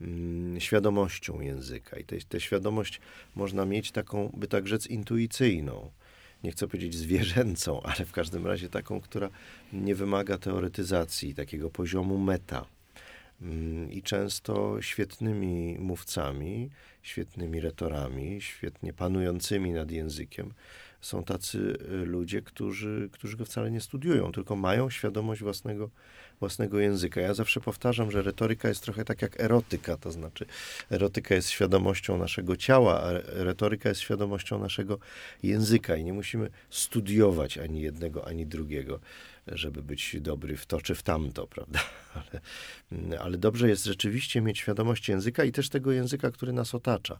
mm, 0.00 0.60
świadomością 0.60 1.40
języka 1.40 1.96
i 1.98 2.04
tę 2.04 2.40
świadomość 2.40 3.00
można 3.34 3.64
mieć 3.64 3.92
taką, 3.92 4.28
by 4.36 4.48
tak 4.48 4.68
rzec, 4.68 4.86
intuicyjną. 4.86 5.90
Nie 6.44 6.52
chcę 6.52 6.66
powiedzieć 6.66 6.94
zwierzęcą, 6.94 7.82
ale 7.90 8.04
w 8.04 8.12
każdym 8.12 8.46
razie 8.46 8.68
taką, 8.68 9.00
która 9.00 9.30
nie 9.72 9.94
wymaga 9.94 10.38
teoretyzacji, 10.38 11.34
takiego 11.34 11.70
poziomu 11.70 12.18
meta. 12.18 12.66
Mm, 13.42 13.92
I 13.92 14.02
często 14.02 14.82
świetnymi 14.82 15.76
mówcami 15.78 16.70
świetnymi 17.02 17.60
retorami, 17.60 18.40
świetnie 18.40 18.92
panującymi 18.92 19.72
nad 19.72 19.90
językiem. 19.90 20.52
Są 21.02 21.24
tacy 21.24 21.58
y, 21.58 22.06
ludzie, 22.06 22.42
którzy, 22.42 23.08
którzy 23.12 23.36
go 23.36 23.44
wcale 23.44 23.70
nie 23.70 23.80
studiują, 23.80 24.32
tylko 24.32 24.56
mają 24.56 24.90
świadomość 24.90 25.42
własnego, 25.42 25.90
własnego 26.40 26.80
języka. 26.80 27.20
Ja 27.20 27.34
zawsze 27.34 27.60
powtarzam, 27.60 28.10
że 28.10 28.22
retoryka 28.22 28.68
jest 28.68 28.82
trochę 28.82 29.04
tak 29.04 29.22
jak 29.22 29.40
erotyka, 29.40 29.96
to 29.96 30.12
znaczy 30.12 30.46
erotyka 30.90 31.34
jest 31.34 31.50
świadomością 31.50 32.18
naszego 32.18 32.56
ciała, 32.56 33.00
a 33.00 33.12
retoryka 33.24 33.88
jest 33.88 34.00
świadomością 34.00 34.58
naszego 34.58 34.98
języka 35.42 35.96
i 35.96 36.04
nie 36.04 36.12
musimy 36.12 36.50
studiować 36.70 37.58
ani 37.58 37.80
jednego, 37.80 38.26
ani 38.26 38.46
drugiego 38.46 39.00
żeby 39.46 39.82
być 39.82 40.16
dobry 40.20 40.56
w 40.56 40.66
to 40.66 40.80
czy 40.80 40.94
w 40.94 41.02
tamto, 41.02 41.46
prawda? 41.46 41.80
Ale, 42.14 43.20
ale 43.20 43.38
dobrze 43.38 43.68
jest 43.68 43.84
rzeczywiście 43.84 44.40
mieć 44.40 44.58
świadomość 44.58 45.08
języka 45.08 45.44
i 45.44 45.52
też 45.52 45.68
tego 45.68 45.92
języka, 45.92 46.30
który 46.30 46.52
nas 46.52 46.74
otacza. 46.74 47.18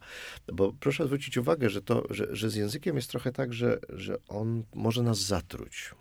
Bo 0.52 0.72
proszę 0.80 1.06
zwrócić 1.06 1.36
uwagę, 1.36 1.70
że, 1.70 1.82
to, 1.82 2.04
że, 2.10 2.36
że 2.36 2.50
z 2.50 2.54
językiem 2.54 2.96
jest 2.96 3.10
trochę 3.10 3.32
tak, 3.32 3.52
że, 3.52 3.78
że 3.88 4.16
on 4.28 4.62
może 4.74 5.02
nas 5.02 5.18
zatruć. 5.18 5.94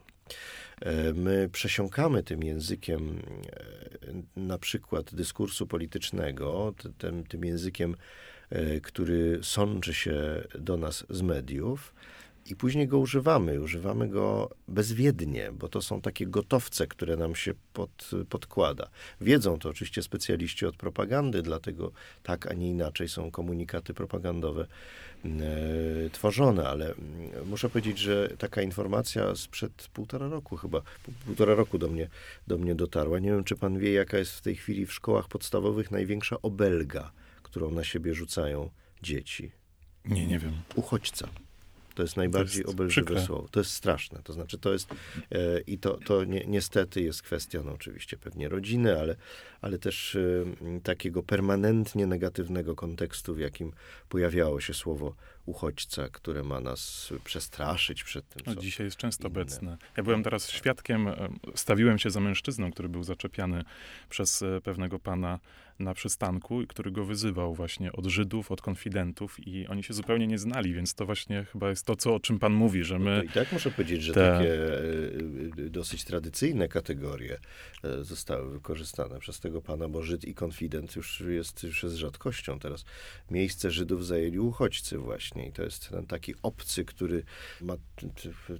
E, 0.81 1.13
my 1.13 1.49
przesiąkamy 1.51 2.23
tym 2.23 2.43
językiem 2.43 3.21
e, 4.37 4.39
na 4.41 4.57
przykład 4.57 5.15
dyskursu 5.15 5.67
politycznego, 5.67 6.73
tym, 6.97 7.23
tym 7.23 7.45
językiem, 7.45 7.95
e, 8.49 8.79
który 8.79 9.39
sączy 9.43 9.93
się 9.93 10.43
do 10.59 10.77
nas 10.77 11.05
z 11.09 11.21
mediów, 11.21 11.93
i 12.45 12.55
później 12.55 12.87
go 12.87 12.97
używamy. 12.97 13.61
Używamy 13.61 14.07
go 14.07 14.49
bezwiednie, 14.67 15.51
bo 15.51 15.67
to 15.67 15.81
są 15.81 16.01
takie 16.01 16.27
gotowce, 16.27 16.87
które 16.87 17.17
nam 17.17 17.35
się 17.35 17.53
pod, 17.73 18.11
podkłada. 18.29 18.89
Wiedzą 19.21 19.59
to 19.59 19.69
oczywiście 19.69 20.03
specjaliści 20.03 20.65
od 20.65 20.75
propagandy, 20.75 21.41
dlatego 21.41 21.91
tak, 22.23 22.51
a 22.51 22.53
nie 22.53 22.69
inaczej 22.69 23.09
są 23.09 23.31
komunikaty 23.31 23.93
propagandowe 23.93 24.67
e, 25.25 25.29
tworzone, 26.11 26.69
ale 26.69 26.85
mm, 26.85 27.49
muszę 27.49 27.69
powiedzieć, 27.69 27.97
że 27.97 28.29
taka 28.37 28.61
informacja 28.61 29.35
sprzed 29.35 29.89
półtora 29.93 30.27
roku 30.27 30.57
chyba, 30.57 30.81
półtora 31.25 31.55
roku 31.55 31.77
do 31.77 31.87
mnie, 31.87 32.09
do 32.47 32.57
mnie 32.57 32.75
dotarła. 32.75 33.19
Nie 33.19 33.29
wiem, 33.29 33.43
czy 33.43 33.55
pan 33.55 33.79
wie, 33.79 33.91
jaka 33.91 34.17
jest 34.17 34.31
w 34.31 34.41
tej 34.41 34.55
chwili 34.55 34.85
w 34.85 34.93
szkołach 34.93 35.27
podstawowych 35.27 35.91
największa 35.91 36.41
obelga, 36.41 37.11
którą 37.43 37.71
na 37.71 37.83
siebie 37.83 38.13
rzucają 38.13 38.69
dzieci. 39.03 39.51
Nie, 40.05 40.27
nie 40.27 40.39
wiem. 40.39 40.53
Uchodźca. 40.75 41.27
To 41.95 42.03
jest 42.03 42.17
najbardziej 42.17 42.63
to 42.63 42.71
obelżywe 42.71 43.21
słowo. 43.21 43.47
To 43.51 43.59
jest 43.59 43.73
straszne. 43.73 44.19
To 44.23 44.33
znaczy, 44.33 44.57
to 44.57 44.73
jest 44.73 44.89
e, 45.31 45.59
i 45.59 45.77
to, 45.77 45.97
to 46.05 46.23
ni 46.23 46.41
niestety 46.47 47.01
jest 47.01 47.21
kwestia, 47.21 47.61
no 47.65 47.71
oczywiście 47.71 48.17
pewnie 48.17 48.49
rodziny, 48.49 48.99
ale, 48.99 49.15
ale 49.61 49.79
też 49.79 50.15
e, 50.15 50.45
takiego 50.83 51.23
permanentnie 51.23 52.07
negatywnego 52.07 52.75
kontekstu, 52.75 53.35
w 53.35 53.39
jakim 53.39 53.71
pojawiało 54.09 54.61
się 54.61 54.73
słowo 54.73 55.15
uchodźca, 55.45 56.09
które 56.09 56.43
ma 56.43 56.59
nas 56.59 57.13
przestraszyć 57.23 58.03
przed 58.03 58.29
tym. 58.29 58.41
No, 58.45 58.55
dzisiaj 58.55 58.87
jest 58.87 58.97
często 58.97 59.27
inne. 59.27 59.41
obecne. 59.41 59.77
Ja 59.97 60.03
byłem 60.03 60.23
teraz 60.23 60.49
świadkiem, 60.49 61.07
e, 61.07 61.29
stawiłem 61.55 61.99
się 61.99 62.09
za 62.09 62.19
mężczyzną, 62.19 62.71
który 62.71 62.89
był 62.89 63.03
zaczepiany 63.03 63.63
przez 64.09 64.41
e, 64.41 64.61
pewnego 64.63 64.99
pana 64.99 65.39
na 65.81 65.93
przystanku, 65.93 66.61
który 66.67 66.91
go 66.91 67.05
wyzywał 67.05 67.53
właśnie 67.53 67.91
od 67.91 68.05
Żydów, 68.05 68.51
od 68.51 68.61
konfidentów 68.61 69.47
i 69.47 69.67
oni 69.67 69.83
się 69.83 69.93
zupełnie 69.93 70.27
nie 70.27 70.37
znali, 70.37 70.73
więc 70.73 70.93
to 70.93 71.05
właśnie 71.05 71.45
chyba 71.51 71.69
jest 71.69 71.85
to, 71.85 71.95
co, 71.95 72.15
o 72.15 72.19
czym 72.19 72.39
pan 72.39 72.53
mówi, 72.53 72.83
że 72.83 72.99
my... 72.99 73.17
No 73.17 73.23
I 73.23 73.29
tak 73.29 73.51
muszę 73.51 73.71
powiedzieć, 73.71 74.03
że 74.03 74.13
te... 74.13 74.31
takie 74.31 74.53
e, 75.65 75.69
dosyć 75.69 76.03
tradycyjne 76.03 76.67
kategorie 76.67 77.39
zostały 78.01 78.51
wykorzystane 78.51 79.19
przez 79.19 79.39
tego 79.39 79.61
pana, 79.61 79.89
bo 79.89 80.03
Żyd 80.03 80.25
i 80.25 80.33
konfident 80.33 80.95
już 80.95 81.21
jest, 81.21 81.63
już 81.63 81.83
jest 81.83 81.95
rzadkością. 81.95 82.59
Teraz 82.59 82.85
miejsce 83.31 83.71
Żydów 83.71 84.05
zajęli 84.05 84.39
uchodźcy 84.39 84.97
właśnie. 84.97 85.47
I 85.47 85.51
to 85.51 85.63
jest 85.63 85.89
ten 85.89 86.05
taki 86.05 86.33
obcy, 86.43 86.85
który 86.85 87.23
ma 87.61 87.75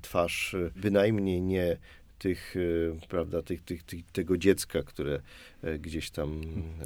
twarz 0.01 0.53
e, 0.53 0.71
bynajmniej 0.75 1.41
nie 1.41 1.77
tych, 2.21 2.55
e, 2.55 3.07
prawda, 3.07 3.41
tych, 3.41 3.61
tych, 3.63 3.83
tych, 3.83 4.11
tego 4.11 4.37
dziecka, 4.37 4.83
które 4.83 5.21
e, 5.63 5.79
gdzieś 5.79 6.09
tam 6.09 6.41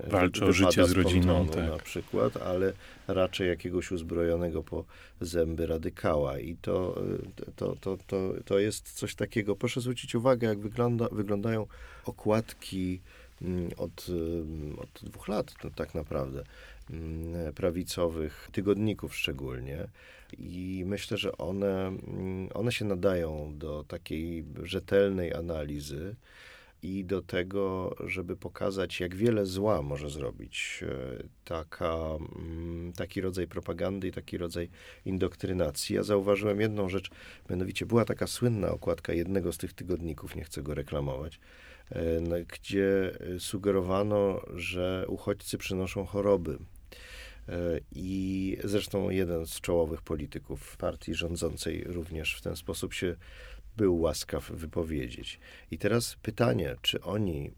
walczy 0.07 0.45
o 0.45 0.51
życie 0.51 0.85
z 0.85 0.91
rodziną, 0.91 1.47
tak. 1.47 1.69
na 1.69 1.77
przykład, 1.77 2.37
ale 2.37 2.73
raczej 3.07 3.47
jakiegoś 3.47 3.91
uzbrojonego 3.91 4.63
po 4.63 4.85
zęby 5.21 5.65
radykała. 5.65 6.39
I 6.39 6.55
to, 6.55 7.01
to, 7.55 7.75
to, 7.81 7.97
to, 8.07 8.33
to 8.45 8.59
jest 8.59 8.93
coś 8.93 9.15
takiego. 9.15 9.55
Proszę 9.55 9.81
zwrócić 9.81 10.15
uwagę, 10.15 10.47
jak 10.47 10.59
wygląda, 10.59 11.07
wyglądają 11.11 11.67
okładki 12.05 12.99
mm, 13.41 13.69
od, 13.77 14.07
od 14.77 15.09
dwóch 15.09 15.27
lat, 15.27 15.53
no, 15.63 15.69
tak 15.75 15.95
naprawdę 15.95 16.43
Mm, 16.89 17.53
prawicowych 17.53 18.49
tygodników 18.51 19.15
szczególnie. 19.15 19.87
I 20.37 20.83
myślę, 20.85 21.17
że 21.17 21.37
one, 21.37 21.87
mm, 21.87 22.49
one 22.53 22.71
się 22.71 22.85
nadają 22.85 23.57
do 23.57 23.83
takiej 23.83 24.45
rzetelnej 24.63 25.33
analizy 25.33 26.15
i 26.81 27.05
do 27.05 27.21
tego, 27.21 27.95
żeby 28.07 28.35
pokazać, 28.35 28.99
jak 28.99 29.15
wiele 29.15 29.45
zła 29.45 29.81
może 29.81 30.09
zrobić 30.09 30.83
e, 30.83 31.23
taka, 31.45 31.95
mm, 32.35 32.93
taki 32.93 33.21
rodzaj 33.21 33.47
propagandy 33.47 34.07
i 34.07 34.11
taki 34.11 34.37
rodzaj 34.37 34.69
indoktrynacji. 35.05 35.95
Ja 35.95 36.03
zauważyłem 36.03 36.61
jedną 36.61 36.89
rzecz, 36.89 37.09
mianowicie 37.49 37.85
była 37.85 38.05
taka 38.05 38.27
słynna 38.27 38.71
okładka 38.71 39.13
jednego 39.13 39.53
z 39.53 39.57
tych 39.57 39.73
tygodników, 39.73 40.35
nie 40.35 40.43
chcę 40.43 40.61
go 40.61 40.73
reklamować, 40.73 41.39
e, 41.91 42.21
gdzie 42.45 43.17
sugerowano, 43.39 44.41
że 44.53 45.05
uchodźcy 45.07 45.57
przynoszą 45.57 46.05
choroby 46.05 46.57
E, 46.57 46.74
I 47.91 48.57
zresztą 48.63 49.09
jeden 49.09 49.45
z 49.47 49.61
czołowych 49.61 50.01
polityków 50.01 50.77
partii 50.77 51.15
rządzącej 51.15 51.83
również 51.83 52.35
w 52.35 52.41
ten 52.41 52.55
sposób 52.55 52.93
się 52.93 53.15
był 53.77 53.99
łaskaw 53.99 54.51
wypowiedzieć. 54.51 55.39
I 55.71 55.77
teraz 55.77 56.15
pytanie, 56.15 56.75
czy 56.81 57.01
oni 57.01 57.51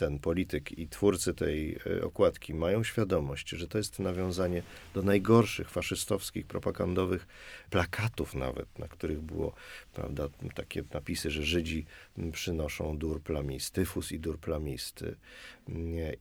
ten 0.00 0.18
polityk 0.18 0.78
i 0.78 0.88
twórcy 0.88 1.34
tej 1.34 1.78
e, 1.86 2.04
okładki 2.04 2.54
mają 2.54 2.84
świadomość, 2.84 3.48
że 3.48 3.68
to 3.68 3.78
jest 3.78 3.98
nawiązanie 3.98 4.62
do 4.94 5.02
najgorszych 5.02 5.70
faszystowskich, 5.70 6.46
propagandowych 6.46 7.26
plakatów 7.70 8.34
nawet, 8.34 8.78
na 8.78 8.88
których 8.88 9.20
było 9.20 9.52
prawda, 9.94 10.28
takie 10.54 10.82
napisy, 10.94 11.30
że 11.30 11.42
Żydzi 11.42 11.86
przynoszą 12.32 12.98
dur 12.98 13.22
plamisty, 13.22 13.80
tyfus 13.80 14.12
i 14.12 14.18
dur 14.20 14.38
plamisty. 14.38 15.16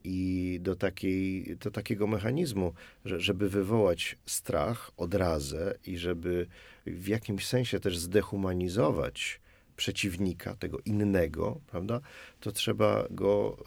I 0.04 0.60
do, 0.62 0.76
takiej, 0.76 1.58
do 1.58 1.72
takiego 1.72 2.08
mechanizmu, 2.08 2.74
że, 3.06 3.20
żeby 3.20 3.50
wywołać 3.50 4.18
strach, 4.26 4.92
odrazę 4.98 5.76
i 5.86 5.98
żeby 5.98 6.48
w 6.86 7.08
jakimś 7.08 7.48
sensie 7.48 7.80
też 7.80 7.98
zdehumanizować 7.98 9.42
przeciwnika, 9.80 10.56
tego 10.56 10.80
innego, 10.86 11.62
prawda, 11.68 12.02
to 12.40 12.52
trzeba 12.52 13.08
go 13.12 13.58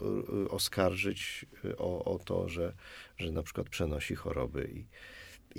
y, 0.45 0.49
oskarżyć 0.49 1.45
y, 1.65 1.77
o, 1.77 2.05
o 2.05 2.19
to, 2.19 2.49
że, 2.49 2.73
że 3.17 3.31
na 3.31 3.43
przykład 3.43 3.69
przenosi 3.69 4.15
choroby 4.15 4.69
i, 4.73 4.85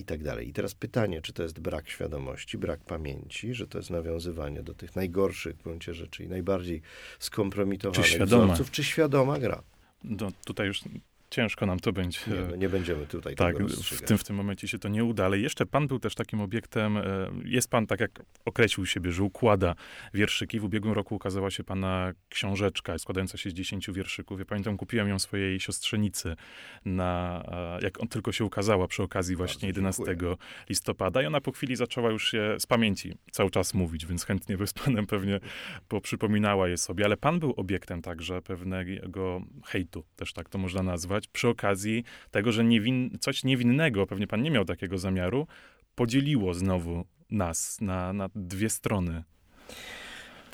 i 0.01 0.05
tak 0.05 0.23
dalej. 0.23 0.49
I 0.49 0.53
teraz 0.53 0.75
pytanie, 0.75 1.23
czy 1.23 1.33
to 1.33 1.43
jest 1.43 1.61
brak 1.61 1.89
świadomości, 1.89 2.59
brak 2.59 2.81
pamięci, 2.85 3.55
że 3.55 3.67
to 3.67 3.79
jest 3.79 3.91
nawiązywanie 3.91 4.63
do 4.63 4.75
tych 4.75 4.97
najgorszych 4.97 5.57
w 5.57 5.63
gruncie 5.63 5.95
rzeczy 5.95 6.25
i 6.25 6.29
najbardziej 6.29 6.83
skompromitowanych 7.19 8.07
Czy 8.07 8.13
świadoma? 8.13 8.45
wzorców, 8.45 8.71
czy 8.71 8.85
świadoma 8.85 9.39
gra? 9.39 9.63
No, 10.05 10.33
tutaj 10.45 10.67
już 10.67 10.81
ciężko 11.35 11.67
nam 11.67 11.81
to 11.81 11.93
będzie. 11.93 12.19
Nie, 12.27 12.35
no 12.51 12.57
nie 12.57 12.69
będziemy 12.69 13.07
tutaj 13.07 13.35
Tak, 13.35 13.57
tego 13.57 13.69
w 13.69 14.03
tym, 14.03 14.19
w 14.19 14.25
tym 14.25 14.37
momencie 14.37 14.69
się 14.69 14.79
to 14.79 14.89
nie 14.89 15.05
uda, 15.05 15.25
ale 15.25 15.39
jeszcze 15.39 15.67
pan 15.67 15.87
był 15.87 15.99
też 15.99 16.15
takim 16.15 16.41
obiektem, 16.41 16.97
e, 16.97 17.03
jest 17.45 17.71
pan, 17.71 17.87
tak 17.87 18.01
jak 18.01 18.11
określił 18.45 18.87
siebie, 18.87 19.13
że 19.13 19.23
układa 19.23 19.75
wierszyki. 20.15 20.61
W 20.61 20.65
ubiegłym 20.65 20.95
roku 20.95 21.15
ukazała 21.15 21.51
się 21.51 21.65
pana 21.65 22.13
książeczka 22.29 22.99
składająca 22.99 23.39
się 23.39 23.51
z 23.51 23.53
dziesięciu 23.53 23.93
wierszyków. 23.93 24.39
Ja 24.39 24.45
pamiętam, 24.45 24.77
kupiłem 24.77 25.09
ją 25.09 25.19
swojej 25.19 25.61
siostrzenicy, 25.61 26.37
na, 26.85 27.43
e, 27.79 27.85
jak 27.85 28.03
on 28.03 28.09
tylko 28.09 28.33
się 28.33 28.45
ukazała 28.45 28.89
przy 28.89 29.03
okazji 29.03 29.37
właśnie 29.37 29.69
Bardzo 29.69 29.81
11 29.81 30.05
dziękuję. 30.07 30.37
listopada 30.69 31.23
i 31.23 31.27
ona 31.27 31.41
po 31.41 31.53
chwili 31.53 31.77
zaczęła 31.77 32.11
już 32.11 32.31
się 32.31 32.57
z 32.59 32.67
pamięci 32.67 33.15
cały 33.31 33.51
czas 33.51 33.75
mówić, 33.75 34.07
więc 34.07 34.25
chętnie 34.25 34.57
by 34.57 34.67
z 34.67 34.73
panem 34.73 35.07
pewnie 35.07 35.41
poprzypominała 35.89 36.69
je 36.69 36.77
sobie, 36.77 37.05
ale 37.05 37.17
pan 37.17 37.41
był 37.41 37.55
obiektem 37.57 38.03
także 38.03 38.43
pewnego 38.43 39.43
hejtu, 39.65 40.05
też 40.17 40.33
tak 40.33 40.49
to 40.49 40.59
można 40.59 40.83
nazwać, 40.83 41.24
przy 41.29 41.49
okazji 41.49 42.05
tego, 42.31 42.53
że 42.53 42.65
niewin, 42.65 43.19
coś 43.21 43.45
niewinnego, 43.45 44.07
pewnie 44.07 44.27
pan 44.27 44.43
nie 44.43 44.51
miał 44.51 44.65
takiego 44.65 44.99
zamiaru, 44.99 45.47
podzieliło 45.95 46.55
znowu 46.55 47.05
nas 47.31 47.81
na, 47.81 48.13
na 48.13 48.29
dwie 48.35 48.71
strony. 48.71 49.25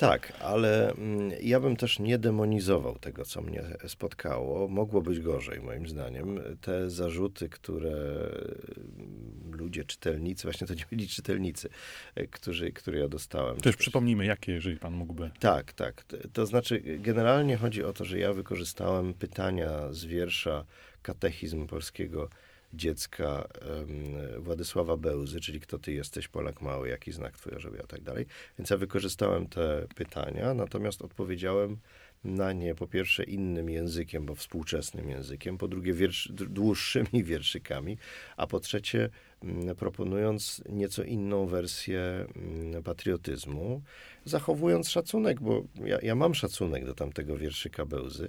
Tak, 0.00 0.32
ale 0.40 0.92
mm, 0.92 1.30
ja 1.42 1.60
bym 1.60 1.76
też 1.76 1.98
nie 1.98 2.18
demonizował 2.18 2.98
tego, 2.98 3.24
co 3.24 3.42
mnie 3.42 3.64
spotkało. 3.86 4.68
Mogło 4.68 5.02
być 5.02 5.20
gorzej, 5.20 5.60
moim 5.60 5.88
zdaniem. 5.88 6.40
Te 6.60 6.90
zarzuty, 6.90 7.48
które 7.48 7.90
mm, 7.90 9.50
ludzie, 9.52 9.84
czytelnicy, 9.84 10.42
właśnie 10.42 10.66
to 10.66 10.74
nie 10.74 10.84
byli 10.90 11.08
czytelnicy, 11.08 11.68
e, 12.14 12.26
którzy, 12.26 12.72
które 12.72 12.98
ja 12.98 13.08
dostałem. 13.08 13.56
Też 13.56 13.76
przypomnijmy, 13.76 14.26
jakie, 14.26 14.52
jeżeli 14.52 14.76
pan 14.76 14.92
mógłby. 14.92 15.30
Tak, 15.40 15.72
tak. 15.72 16.04
To 16.32 16.46
znaczy, 16.46 16.82
generalnie 16.98 17.56
chodzi 17.56 17.84
o 17.84 17.92
to, 17.92 18.04
że 18.04 18.18
ja 18.18 18.32
wykorzystałem 18.32 19.14
pytania 19.14 19.92
z 19.92 20.04
wiersza 20.04 20.64
Katechizm 21.02 21.66
polskiego 21.66 22.28
dziecka 22.74 23.48
em, 23.60 24.42
Władysława 24.42 24.96
Bełzy, 24.96 25.40
czyli 25.40 25.60
kto 25.60 25.78
ty 25.78 25.92
jesteś, 25.92 26.28
Polak 26.28 26.62
mały, 26.62 26.88
jaki 26.88 27.12
znak 27.12 27.34
orzeł, 27.56 27.72
a 27.84 27.86
tak 27.86 28.02
dalej. 28.02 28.26
Więc 28.58 28.70
ja 28.70 28.76
wykorzystałem 28.76 29.46
te 29.46 29.86
pytania, 29.94 30.54
natomiast 30.54 31.02
odpowiedziałem 31.02 31.76
na 32.24 32.52
nie 32.52 32.74
po 32.74 32.86
pierwsze 32.86 33.24
innym 33.24 33.70
językiem, 33.70 34.26
bo 34.26 34.34
współczesnym 34.34 35.10
językiem, 35.10 35.58
po 35.58 35.68
drugie 35.68 35.94
dłuższymi 36.30 37.24
wierszykami, 37.24 37.98
a 38.36 38.46
po 38.46 38.60
trzecie 38.60 39.08
mm, 39.42 39.76
proponując 39.76 40.62
nieco 40.68 41.02
inną 41.02 41.46
wersję 41.46 42.26
mm, 42.36 42.82
patriotyzmu, 42.82 43.82
zachowując 44.24 44.90
szacunek, 44.90 45.40
bo 45.40 45.64
ja, 45.84 45.98
ja 46.02 46.14
mam 46.14 46.34
szacunek 46.34 46.84
do 46.84 46.94
tamtego 46.94 47.36
wierszyka 47.36 47.86
Bełzy, 47.86 48.28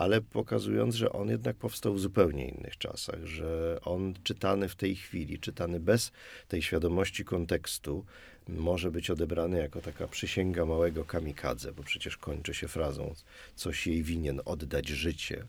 ale 0.00 0.20
pokazując, 0.20 0.94
że 0.94 1.12
on 1.12 1.28
jednak 1.28 1.56
powstał 1.56 1.94
w 1.94 2.00
zupełnie 2.00 2.48
innych 2.48 2.78
czasach, 2.78 3.24
że 3.24 3.80
on 3.84 4.14
czytany 4.22 4.68
w 4.68 4.74
tej 4.74 4.96
chwili, 4.96 5.38
czytany 5.38 5.80
bez 5.80 6.12
tej 6.48 6.62
świadomości 6.62 7.24
kontekstu, 7.24 8.04
może 8.48 8.90
być 8.90 9.10
odebrany 9.10 9.58
jako 9.58 9.80
taka 9.80 10.08
przysięga 10.08 10.64
małego 10.64 11.04
kamikadze, 11.04 11.72
bo 11.72 11.82
przecież 11.82 12.16
kończy 12.16 12.54
się 12.54 12.68
frazą 12.68 13.14
coś 13.54 13.86
jej 13.86 14.02
winien 14.02 14.40
oddać 14.44 14.88
życie. 14.88 15.46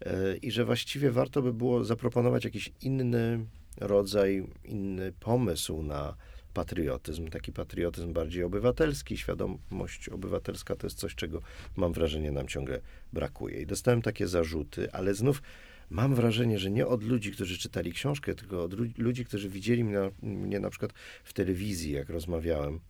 E, 0.00 0.36
I 0.36 0.50
że 0.50 0.64
właściwie 0.64 1.10
warto 1.10 1.42
by 1.42 1.52
było 1.52 1.84
zaproponować 1.84 2.44
jakiś 2.44 2.72
inny 2.82 3.46
rodzaj, 3.76 4.46
inny 4.64 5.12
pomysł 5.20 5.82
na 5.82 6.14
patriotyzm, 6.58 7.28
taki 7.28 7.52
patriotyzm 7.52 8.12
bardziej 8.12 8.42
obywatelski, 8.44 9.16
świadomość 9.16 10.08
obywatelska 10.08 10.76
to 10.76 10.86
jest 10.86 10.98
coś, 10.98 11.14
czego 11.14 11.42
mam 11.76 11.92
wrażenie 11.92 12.32
nam 12.32 12.48
ciągle 12.48 12.80
brakuje. 13.12 13.60
I 13.62 13.66
dostałem 13.66 14.02
takie 14.02 14.28
zarzuty, 14.28 14.92
ale 14.92 15.14
znów 15.14 15.42
mam 15.90 16.14
wrażenie, 16.14 16.58
że 16.58 16.70
nie 16.70 16.86
od 16.86 17.02
ludzi, 17.02 17.32
którzy 17.32 17.58
czytali 17.58 17.92
książkę, 17.92 18.34
tylko 18.34 18.64
od 18.64 18.72
lu- 18.72 18.92
ludzi, 18.98 19.24
którzy 19.24 19.48
widzieli 19.48 19.84
mnie 19.84 19.98
na, 19.98 20.10
mnie 20.22 20.60
na 20.60 20.70
przykład 20.70 20.92
w 21.24 21.32
telewizji, 21.32 21.92
jak 21.92 22.08
rozmawiałem 22.08 22.80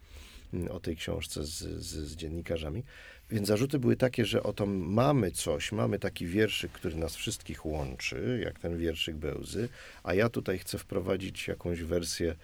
mm, 0.52 0.68
o 0.68 0.80
tej 0.80 0.96
książce 0.96 1.44
z, 1.44 1.58
z, 1.58 2.08
z 2.08 2.16
dziennikarzami. 2.16 2.84
Więc 3.30 3.48
zarzuty 3.48 3.78
były 3.78 3.96
takie, 3.96 4.24
że 4.24 4.42
oto 4.42 4.66
mamy 4.66 5.30
coś, 5.30 5.72
mamy 5.72 5.98
taki 5.98 6.26
wierszyk, 6.26 6.72
który 6.72 6.96
nas 6.96 7.16
wszystkich 7.16 7.66
łączy, 7.66 8.40
jak 8.44 8.58
ten 8.58 8.78
wierszyk 8.78 9.16
Bełzy, 9.16 9.68
a 10.02 10.14
ja 10.14 10.28
tutaj 10.28 10.58
chcę 10.58 10.78
wprowadzić 10.78 11.48
jakąś 11.48 11.82
wersję 11.82 12.36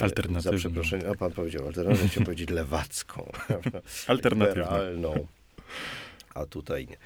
Alternatywną. 0.00 0.40
Za 0.40 0.52
przeproszeniem, 0.52 1.10
a 1.10 1.14
pan 1.14 1.32
powiedział 1.32 1.66
alternatywną, 1.66 2.08
chciał 2.08 2.24
powiedzieć 2.24 2.50
lewacką. 2.50 3.32
Alternatywną. 4.06 5.26
A 6.34 6.46
tutaj 6.46 6.86
nie. 6.86 6.96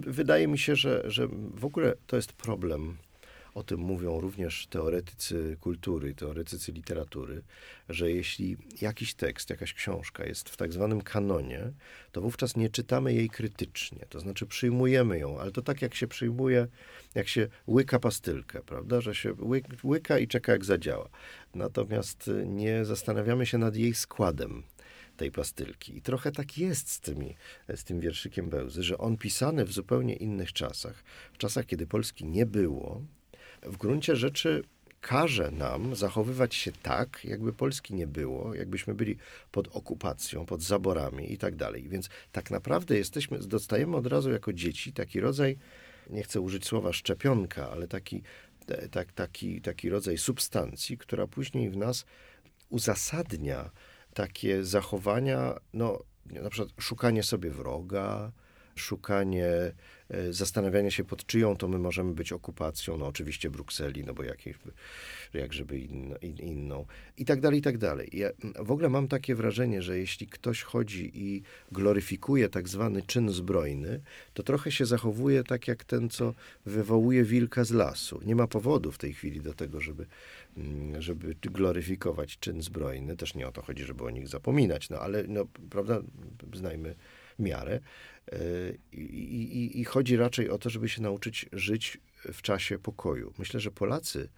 Wydaje 0.00 0.48
mi 0.48 0.58
się, 0.58 0.76
że, 0.76 1.02
że 1.06 1.28
w 1.54 1.64
ogóle 1.64 1.94
to 2.06 2.16
jest 2.16 2.32
problem. 2.32 2.96
O 3.54 3.62
tym 3.62 3.80
mówią 3.80 4.20
również 4.20 4.66
teoretycy 4.66 5.56
kultury, 5.60 6.14
teoretycy 6.14 6.72
literatury, 6.72 7.42
że 7.88 8.10
jeśli 8.10 8.56
jakiś 8.80 9.14
tekst, 9.14 9.50
jakaś 9.50 9.74
książka 9.74 10.24
jest 10.24 10.48
w 10.48 10.56
tak 10.56 10.72
zwanym 10.72 11.00
kanonie, 11.00 11.72
to 12.12 12.20
wówczas 12.20 12.56
nie 12.56 12.68
czytamy 12.68 13.14
jej 13.14 13.28
krytycznie. 13.30 14.06
To 14.08 14.20
znaczy 14.20 14.46
przyjmujemy 14.46 15.18
ją, 15.18 15.40
ale 15.40 15.52
to 15.52 15.62
tak 15.62 15.82
jak 15.82 15.94
się 15.94 16.06
przyjmuje, 16.08 16.66
jak 17.14 17.28
się 17.28 17.48
łyka 17.68 17.98
pastylkę, 17.98 18.62
prawda? 18.62 19.00
Że 19.00 19.14
się 19.14 19.34
łyk, 19.40 19.66
łyka 19.84 20.18
i 20.18 20.28
czeka 20.28 20.52
jak 20.52 20.64
zadziała. 20.64 21.08
Natomiast 21.54 22.30
nie 22.46 22.84
zastanawiamy 22.84 23.46
się 23.46 23.58
nad 23.58 23.76
jej 23.76 23.94
składem 23.94 24.62
tej 25.16 25.32
pastylki. 25.32 25.96
I 25.96 26.02
trochę 26.02 26.32
tak 26.32 26.58
jest 26.58 26.90
z, 26.90 27.00
tymi, 27.00 27.36
z 27.74 27.84
tym 27.84 28.00
wierszykiem 28.00 28.50
Bełzy, 28.50 28.82
że 28.82 28.98
on 28.98 29.16
pisany 29.16 29.64
w 29.64 29.72
zupełnie 29.72 30.14
innych 30.14 30.52
czasach, 30.52 31.04
w 31.32 31.38
czasach, 31.38 31.66
kiedy 31.66 31.86
Polski 31.86 32.24
nie 32.24 32.46
było, 32.46 33.02
w 33.62 33.76
gruncie 33.76 34.16
rzeczy 34.16 34.62
każe 35.00 35.50
nam 35.50 35.96
zachowywać 35.96 36.54
się 36.54 36.72
tak, 36.72 37.24
jakby 37.24 37.52
Polski 37.52 37.94
nie 37.94 38.06
było, 38.06 38.54
jakbyśmy 38.54 38.94
byli 38.94 39.16
pod 39.52 39.68
okupacją, 39.68 40.46
pod 40.46 40.62
zaborami 40.62 41.32
i 41.32 41.38
tak 41.38 41.56
dalej. 41.56 41.88
Więc 41.88 42.08
tak 42.32 42.50
naprawdę 42.50 42.98
jesteśmy, 42.98 43.38
dostajemy 43.38 43.96
od 43.96 44.06
razu 44.06 44.30
jako 44.30 44.52
dzieci 44.52 44.92
taki 44.92 45.20
rodzaj, 45.20 45.58
nie 46.10 46.22
chcę 46.22 46.40
użyć 46.40 46.66
słowa 46.66 46.92
szczepionka, 46.92 47.70
ale 47.70 47.88
taki, 47.88 48.22
te- 48.66 48.88
tak, 48.88 49.12
taki, 49.12 49.60
taki 49.60 49.90
rodzaj 49.90 50.18
substancji, 50.18 50.98
która 50.98 51.26
później 51.26 51.70
w 51.70 51.76
nas 51.76 52.04
uzasadnia 52.68 53.70
takie 54.14 54.64
zachowania, 54.64 55.54
no 55.72 56.02
na 56.26 56.50
przykład 56.50 56.74
szukanie 56.80 57.22
sobie 57.22 57.50
wroga, 57.50 58.32
szukanie, 58.78 59.46
e, 60.10 60.32
zastanawianie 60.32 60.90
się 60.90 61.04
pod 61.04 61.26
czyją 61.26 61.56
to 61.56 61.68
my 61.68 61.78
możemy 61.78 62.14
być 62.14 62.32
okupacją, 62.32 62.98
no 62.98 63.06
oczywiście 63.06 63.50
Brukseli, 63.50 64.04
no 64.04 64.14
bo 64.14 64.22
jakiejś, 64.22 64.56
jak 65.34 65.52
żeby 65.52 65.78
inno, 65.78 66.16
in, 66.16 66.36
inną 66.36 66.86
i 67.16 67.24
tak 67.24 67.40
dalej, 67.40 67.58
i 67.58 67.62
tak 67.62 67.78
dalej. 67.78 68.08
Ja 68.12 68.30
w 68.58 68.70
ogóle 68.70 68.88
mam 68.88 69.08
takie 69.08 69.34
wrażenie, 69.34 69.82
że 69.82 69.98
jeśli 69.98 70.26
ktoś 70.26 70.62
chodzi 70.62 71.10
i 71.14 71.42
gloryfikuje 71.72 72.48
tak 72.48 72.68
zwany 72.68 73.02
czyn 73.02 73.30
zbrojny, 73.30 74.00
to 74.34 74.42
trochę 74.42 74.72
się 74.72 74.86
zachowuje 74.86 75.44
tak 75.44 75.68
jak 75.68 75.84
ten, 75.84 76.10
co 76.10 76.34
wywołuje 76.66 77.24
wilka 77.24 77.64
z 77.64 77.70
lasu. 77.70 78.20
Nie 78.24 78.36
ma 78.36 78.46
powodu 78.46 78.92
w 78.92 78.98
tej 78.98 79.12
chwili 79.12 79.40
do 79.40 79.54
tego, 79.54 79.80
żeby, 79.80 80.06
mm, 80.56 81.02
żeby 81.02 81.34
gloryfikować 81.42 82.38
czyn 82.38 82.62
zbrojny. 82.62 83.16
Też 83.16 83.34
nie 83.34 83.48
o 83.48 83.52
to 83.52 83.62
chodzi, 83.62 83.84
żeby 83.84 84.04
o 84.04 84.10
nich 84.10 84.28
zapominać, 84.28 84.90
no 84.90 84.98
ale, 84.98 85.24
no, 85.28 85.46
prawda, 85.70 86.00
znajmy 86.54 86.94
miarę. 87.38 87.80
Yy, 88.32 88.78
I, 88.92 88.98
i, 88.98 89.80
I 89.80 89.84
chodzi 89.84 90.16
raczej 90.16 90.50
o 90.50 90.58
to, 90.58 90.70
żeby 90.70 90.88
się 90.88 91.02
nauczyć 91.02 91.46
żyć 91.52 91.98
w 92.32 92.42
czasie 92.42 92.78
pokoju. 92.78 93.32
Myślę, 93.38 93.60
że 93.60 93.70
Polacy, 93.70 94.28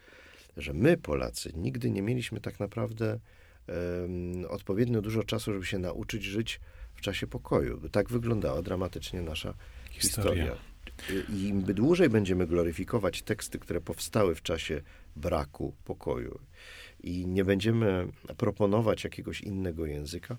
że 0.57 0.73
my 0.73 0.97
Polacy 0.97 1.53
nigdy 1.57 1.91
nie 1.91 2.03
mieliśmy 2.03 2.41
tak 2.41 2.61
naprawdę 2.61 3.19
em, 3.67 4.45
odpowiednio 4.49 5.03
dużo 5.03 5.25
czasu, 5.25 5.53
żeby 5.53 5.67
się 5.67 5.79
nauczyć 5.79 6.25
żyć 6.25 6.61
w 6.95 7.01
czasie 7.01 7.27
pokoju. 7.27 7.89
Tak 7.89 8.09
wyglądała 8.09 8.63
dramatycznie 8.63 9.23
nasza 9.23 9.55
Historia. 9.91 10.45
historia. 10.45 10.71
I 11.29 11.49
im 11.49 11.63
dłużej 11.63 12.09
będziemy 12.09 12.47
gloryfikować 12.47 13.23
teksty, 13.23 13.59
które 13.59 13.81
powstały 13.81 14.35
w 14.35 14.43
czasie 14.43 14.83
braku 15.17 15.75
pokoju 15.85 16.41
i 17.03 17.27
nie 17.27 17.45
będziemy 17.45 18.09
proponować 18.37 19.05
jakiegoś 19.05 19.41
innego 19.41 19.87
języka, 19.87 20.37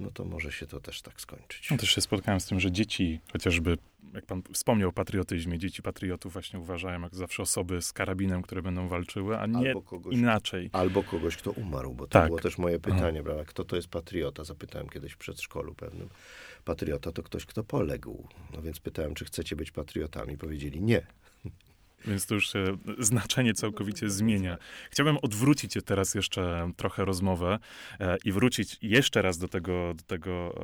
no 0.00 0.10
to 0.10 0.24
może 0.24 0.52
się 0.52 0.66
to 0.66 0.80
też 0.80 1.02
tak 1.02 1.20
skończyć. 1.20 1.70
No 1.70 1.76
też 1.76 1.90
się 1.90 2.00
spotkałem 2.00 2.40
z 2.40 2.46
tym, 2.46 2.60
że 2.60 2.72
dzieci, 2.72 3.20
chociażby, 3.32 3.78
jak 4.14 4.26
pan 4.26 4.42
wspomniał 4.52 4.88
o 4.88 4.92
patriotyzmie, 4.92 5.58
dzieci 5.58 5.82
patriotów 5.82 6.32
właśnie 6.32 6.58
uważają 6.60 7.00
jak 7.02 7.14
zawsze 7.14 7.42
osoby 7.42 7.82
z 7.82 7.92
karabinem, 7.92 8.42
które 8.42 8.62
będą 8.62 8.88
walczyły, 8.88 9.38
a 9.38 9.46
nie 9.46 9.68
Albo 9.68 9.82
kogoś- 9.82 10.12
inaczej. 10.14 10.70
Albo 10.72 11.02
kogoś, 11.02 11.36
kto 11.36 11.50
umarł, 11.50 11.94
bo 11.94 12.06
to 12.06 12.10
Tak. 12.12 12.26
było 12.26 12.38
też 12.40 12.58
moje 12.58 12.78
pytanie, 12.78 13.22
prawda? 13.22 13.44
Kto 13.44 13.64
to 13.64 13.76
jest 13.76 13.88
patriota? 13.88 14.44
Zapytałem 14.44 14.88
kiedyś 14.88 15.12
w 15.12 15.18
przedszkolu 15.18 15.74
pewnym. 15.74 16.08
Patriota 16.64 17.12
to 17.12 17.22
ktoś, 17.22 17.46
kto 17.46 17.64
poległ. 17.64 18.28
No 18.54 18.62
więc 18.62 18.80
pytałem, 18.80 19.14
czy 19.14 19.24
chcecie 19.24 19.56
być 19.56 19.70
patriotami. 19.70 20.38
Powiedzieli 20.38 20.80
nie. 20.80 21.06
Więc 22.06 22.26
to 22.26 22.34
już 22.34 22.52
się 22.52 22.64
znaczenie 22.98 23.54
całkowicie 23.54 24.10
zmienia. 24.10 24.58
Chciałbym 24.90 25.18
odwrócić 25.22 25.74
teraz 25.84 26.14
jeszcze 26.14 26.70
trochę 26.76 27.04
rozmowę 27.04 27.58
e, 28.00 28.16
i 28.24 28.32
wrócić 28.32 28.78
jeszcze 28.82 29.22
raz 29.22 29.38
do 29.38 29.48
tego, 29.48 29.94
do 29.94 30.02
tego 30.02 30.54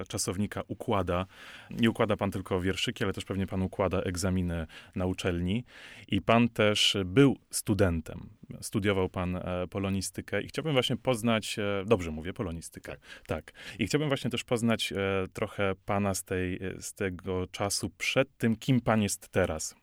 e, 0.00 0.04
czasownika 0.04 0.62
układa. 0.68 1.26
Nie 1.70 1.90
układa 1.90 2.16
pan 2.16 2.30
tylko 2.30 2.60
wierszyki, 2.60 3.04
ale 3.04 3.12
też 3.12 3.24
pewnie 3.24 3.46
pan 3.46 3.62
układa 3.62 4.00
egzaminy 4.00 4.66
na 4.94 5.06
uczelni. 5.06 5.64
I 6.08 6.22
pan 6.22 6.48
też 6.48 6.96
był 7.04 7.38
studentem. 7.50 8.28
Studiował 8.60 9.08
pan 9.08 9.36
e, 9.36 9.42
polonistykę 9.70 10.42
i 10.42 10.48
chciałbym 10.48 10.72
właśnie 10.72 10.96
poznać, 10.96 11.56
dobrze 11.86 12.10
mówię, 12.10 12.32
polonistykę. 12.32 12.92
Tak. 12.92 13.00
tak. 13.26 13.52
I 13.78 13.86
chciałbym 13.86 14.08
właśnie 14.08 14.30
też 14.30 14.44
poznać 14.44 14.92
trochę 15.32 15.74
pana 15.84 16.14
z, 16.14 16.24
tej, 16.24 16.60
z 16.80 16.94
tego 16.94 17.46
czasu 17.46 17.90
przed 17.98 18.36
tym, 18.36 18.56
kim 18.56 18.80
pan 18.80 19.02
jest 19.02 19.28
teraz. 19.28 19.74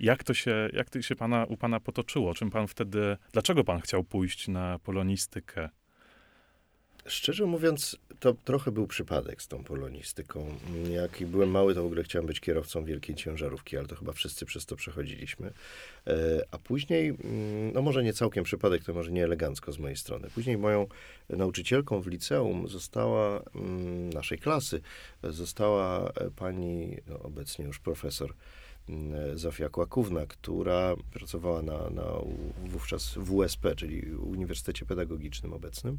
Jak 0.00 0.24
to 0.24 0.34
się, 0.34 0.68
jak 0.72 0.90
to 0.90 1.02
się 1.02 1.16
pana, 1.16 1.44
u 1.44 1.56
pana 1.56 1.80
potoczyło? 1.80 2.34
Czym 2.34 2.50
pan 2.50 2.68
wtedy, 2.68 3.16
dlaczego 3.32 3.64
pan 3.64 3.80
chciał 3.80 4.04
pójść 4.04 4.48
na 4.48 4.78
polonistykę? 4.78 5.68
Szczerze 7.06 7.46
mówiąc, 7.46 7.96
to 8.20 8.34
trochę 8.44 8.72
był 8.72 8.86
przypadek 8.86 9.42
z 9.42 9.48
tą 9.48 9.64
polonistyką. 9.64 10.46
Jak 10.90 11.26
byłem 11.26 11.50
mały, 11.50 11.74
to 11.74 11.82
w 11.82 11.86
ogóle 11.86 12.02
chciałem 12.02 12.26
być 12.26 12.40
kierowcą 12.40 12.84
wielkiej 12.84 13.16
ciężarówki, 13.16 13.76
ale 13.76 13.86
to 13.86 13.96
chyba 13.96 14.12
wszyscy 14.12 14.46
przez 14.46 14.66
to 14.66 14.76
przechodziliśmy. 14.76 15.52
E, 16.06 16.12
a 16.50 16.58
później, 16.58 17.08
mm, 17.08 17.72
no 17.74 17.82
może 17.82 18.04
nie 18.04 18.12
całkiem 18.12 18.44
przypadek, 18.44 18.84
to 18.84 18.94
może 18.94 19.12
nie 19.12 19.24
elegancko 19.24 19.72
z 19.72 19.78
mojej 19.78 19.96
strony. 19.96 20.30
Później 20.34 20.58
moją 20.58 20.86
nauczycielką 21.28 22.00
w 22.00 22.06
liceum 22.06 22.68
została 22.68 23.42
mm, 23.54 24.10
naszej 24.10 24.38
klasy, 24.38 24.80
została 25.22 26.12
pani, 26.36 26.96
no 27.06 27.18
obecnie 27.18 27.64
już 27.64 27.78
profesor 27.78 28.34
Zofia 29.34 29.68
Kłakówna, 29.68 30.26
która 30.26 30.96
pracowała 31.12 31.62
na, 31.62 31.90
na 31.90 32.04
wówczas 32.64 33.14
WSP, 33.14 33.74
czyli 33.76 34.14
Uniwersytecie 34.14 34.86
Pedagogicznym 34.86 35.52
obecnym 35.52 35.98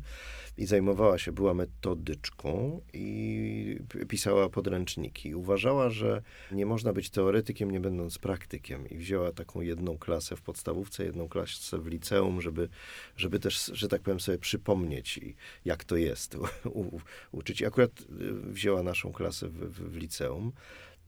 i 0.58 0.66
zajmowała 0.66 1.18
się, 1.18 1.32
była 1.32 1.54
metodyczką 1.54 2.82
i 2.94 3.80
pisała 4.08 4.50
podręczniki. 4.50 5.36
Uważała, 5.36 5.90
że 5.90 6.22
nie 6.52 6.66
można 6.66 6.94
być 6.94 7.10
teoretykiem, 7.10 7.72
nie 7.72 7.80
będąc 7.80 8.18
praktykiem 8.18 8.90
i 8.90 8.98
wzięła 8.98 9.32
taką 9.32 9.62
jedną 9.62 9.98
klasę 9.98 10.36
w 10.36 10.42
podstawówce, 10.42 11.06
jedną 11.06 11.30
klasę 11.30 11.78
w 11.78 11.88
liceum, 11.88 12.42
żeby, 12.42 12.70
żeby 13.18 13.40
też, 13.40 13.72
że 13.74 13.88
tak 13.88 14.02
powiem, 14.02 14.20
sobie 14.20 14.38
przypomnieć, 14.38 15.20
jak 15.66 15.84
to 15.84 15.96
jest 15.96 16.36
u, 16.36 16.48
u, 16.70 17.02
uczyć. 17.32 17.62
I 17.62 17.66
akurat 17.66 17.92
y, 18.02 18.06
wzięła 18.34 18.84
naszą 18.84 19.12
klasę 19.12 19.48
w, 19.48 19.54
w, 19.54 19.92
w 19.92 19.96
liceum. 19.96 20.52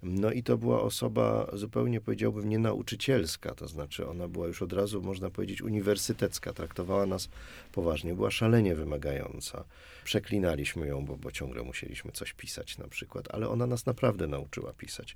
No 0.03 0.31
i 0.31 0.43
to 0.43 0.57
była 0.57 0.81
osoba 0.81 1.51
zupełnie, 1.53 2.01
powiedziałbym, 2.01 2.49
nie 2.49 2.59
nauczycielska, 2.59 3.55
to 3.55 3.67
znaczy 3.67 4.07
ona 4.07 4.27
była 4.27 4.47
już 4.47 4.61
od 4.61 4.73
razu, 4.73 5.01
można 5.01 5.29
powiedzieć, 5.29 5.61
uniwersytecka, 5.61 6.53
traktowała 6.53 7.05
nas 7.05 7.29
poważnie, 7.71 8.13
była 8.13 8.31
szalenie 8.31 8.75
wymagająca. 8.75 9.63
Przeklinaliśmy 10.03 10.87
ją, 10.87 11.05
bo, 11.05 11.17
bo 11.17 11.31
ciągle 11.31 11.63
musieliśmy 11.63 12.11
coś 12.11 12.33
pisać 12.33 12.77
na 12.77 12.87
przykład, 12.87 13.27
ale 13.31 13.49
ona 13.49 13.67
nas 13.67 13.85
naprawdę 13.85 14.27
nauczyła 14.27 14.73
pisać. 14.73 15.15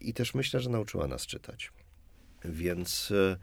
I 0.00 0.14
też 0.14 0.34
myślę, 0.34 0.60
że 0.60 0.70
nauczyła 0.70 1.06
nas 1.06 1.26
czytać. 1.26 1.72
Więc 2.44 3.10
e, 3.10 3.36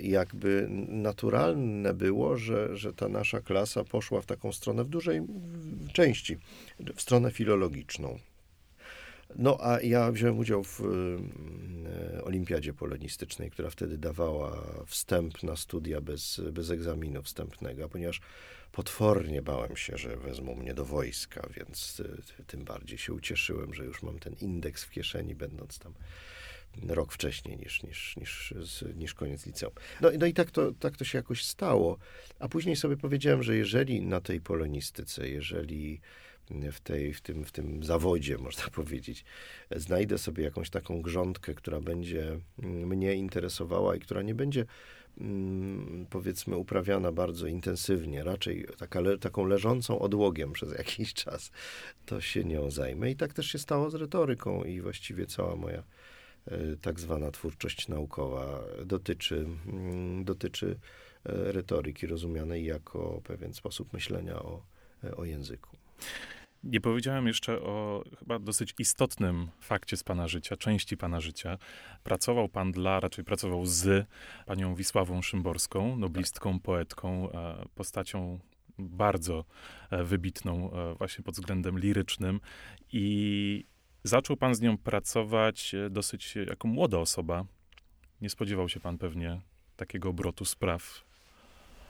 jakby 0.00 0.66
naturalne 0.88 1.94
było, 1.94 2.36
że, 2.36 2.76
że 2.76 2.92
ta 2.92 3.08
nasza 3.08 3.40
klasa 3.40 3.84
poszła 3.84 4.20
w 4.20 4.26
taką 4.26 4.52
stronę 4.52 4.84
w 4.84 4.88
dużej 4.88 5.20
części, 5.92 6.36
w 6.96 7.02
stronę 7.02 7.30
filologiczną. 7.30 8.18
No 9.34 9.58
a 9.60 9.80
ja 9.80 10.12
wziąłem 10.12 10.38
udział 10.38 10.64
w 10.64 10.80
y, 10.80 12.24
olimpiadzie 12.24 12.72
polonistycznej, 12.72 13.50
która 13.50 13.70
wtedy 13.70 13.98
dawała 13.98 14.62
wstęp 14.86 15.42
na 15.42 15.56
studia 15.56 16.00
bez, 16.00 16.40
bez 16.52 16.70
egzaminu 16.70 17.22
wstępnego, 17.22 17.88
ponieważ 17.88 18.20
potwornie 18.72 19.42
bałem 19.42 19.76
się, 19.76 19.96
że 19.96 20.16
wezmą 20.16 20.54
mnie 20.54 20.74
do 20.74 20.84
wojska, 20.84 21.48
więc 21.56 22.00
y, 22.00 22.44
tym 22.46 22.64
bardziej 22.64 22.98
się 22.98 23.12
ucieszyłem, 23.12 23.74
że 23.74 23.84
już 23.84 24.02
mam 24.02 24.18
ten 24.18 24.34
indeks 24.40 24.84
w 24.84 24.90
kieszeni, 24.90 25.34
będąc 25.34 25.78
tam 25.78 25.92
rok 26.88 27.12
wcześniej 27.12 27.56
niż, 27.56 27.82
niż, 27.82 28.16
niż, 28.16 28.54
niż 28.94 29.14
koniec 29.14 29.46
liceum. 29.46 29.72
No, 30.00 30.10
no 30.18 30.26
i 30.26 30.34
tak 30.34 30.50
to, 30.50 30.72
tak 30.72 30.96
to 30.96 31.04
się 31.04 31.18
jakoś 31.18 31.44
stało. 31.44 31.98
A 32.38 32.48
później 32.48 32.76
sobie 32.76 32.96
powiedziałem, 32.96 33.42
że 33.42 33.56
jeżeli 33.56 34.02
na 34.02 34.20
tej 34.20 34.40
polonistyce, 34.40 35.28
jeżeli 35.28 36.00
w, 36.50 36.80
tej, 36.80 37.14
w, 37.14 37.20
tym, 37.20 37.44
w 37.44 37.52
tym 37.52 37.84
zawodzie, 37.84 38.38
można 38.48 38.68
powiedzieć. 38.68 39.24
Znajdę 39.76 40.18
sobie 40.18 40.44
jakąś 40.44 40.70
taką 40.70 41.02
grządkę, 41.02 41.54
która 41.54 41.80
będzie 41.80 42.40
mm, 42.62 42.88
mnie 42.88 43.14
interesowała 43.14 43.96
i 43.96 44.00
która 44.00 44.22
nie 44.22 44.34
będzie 44.34 44.66
mm, 45.20 46.06
powiedzmy 46.10 46.56
uprawiana 46.56 47.12
bardzo 47.12 47.46
intensywnie, 47.46 48.24
raczej 48.24 48.66
taka 48.78 49.00
taką 49.20 49.46
leżącą 49.46 49.98
odłogiem 49.98 50.52
przez 50.52 50.72
jakiś 50.78 51.14
czas, 51.14 51.50
to 52.06 52.20
się 52.20 52.44
nią 52.44 52.70
zajmę. 52.70 53.10
I 53.10 53.16
tak 53.16 53.32
też 53.32 53.46
się 53.46 53.58
stało 53.58 53.90
z 53.90 53.94
retoryką 53.94 54.64
i 54.64 54.80
właściwie 54.80 55.26
cała 55.26 55.56
moja 55.56 55.82
e, 56.46 56.76
tak 56.76 57.00
zwana 57.00 57.30
twórczość 57.30 57.88
naukowa 57.88 58.64
dotyczy, 58.84 59.46
mm, 59.66 60.24
dotyczy 60.24 60.78
e, 61.24 61.52
retoryki 61.52 62.06
rozumianej 62.06 62.64
jako 62.64 63.20
pewien 63.24 63.54
sposób 63.54 63.92
myślenia 63.92 64.42
o, 64.42 64.62
o 65.16 65.24
języku. 65.24 65.76
Nie 66.64 66.80
powiedziałem 66.80 67.26
jeszcze 67.26 67.60
o 67.60 68.04
chyba 68.18 68.38
dosyć 68.38 68.74
istotnym 68.78 69.48
fakcie 69.60 69.96
z 69.96 70.04
pana 70.04 70.28
życia, 70.28 70.56
części 70.56 70.96
pana 70.96 71.20
życia. 71.20 71.58
Pracował 72.02 72.48
pan 72.48 72.72
dla, 72.72 73.00
raczej 73.00 73.24
pracował 73.24 73.66
z 73.66 74.06
panią 74.46 74.74
Wisławą 74.74 75.22
Szymborską, 75.22 75.96
noblistką, 75.96 76.60
poetką, 76.60 77.32
e, 77.32 77.64
postacią 77.74 78.38
bardzo 78.78 79.44
e, 79.90 80.04
wybitną 80.04 80.72
e, 80.72 80.94
właśnie 80.94 81.24
pod 81.24 81.34
względem 81.34 81.78
lirycznym 81.78 82.40
i 82.92 83.64
zaczął 84.04 84.36
pan 84.36 84.54
z 84.54 84.60
nią 84.60 84.78
pracować 84.78 85.74
dosyć 85.90 86.36
jako 86.36 86.68
młoda 86.68 86.98
osoba. 86.98 87.44
Nie 88.20 88.30
spodziewał 88.30 88.68
się 88.68 88.80
pan 88.80 88.98
pewnie 88.98 89.40
takiego 89.76 90.08
obrotu 90.08 90.44
spraw 90.44 91.05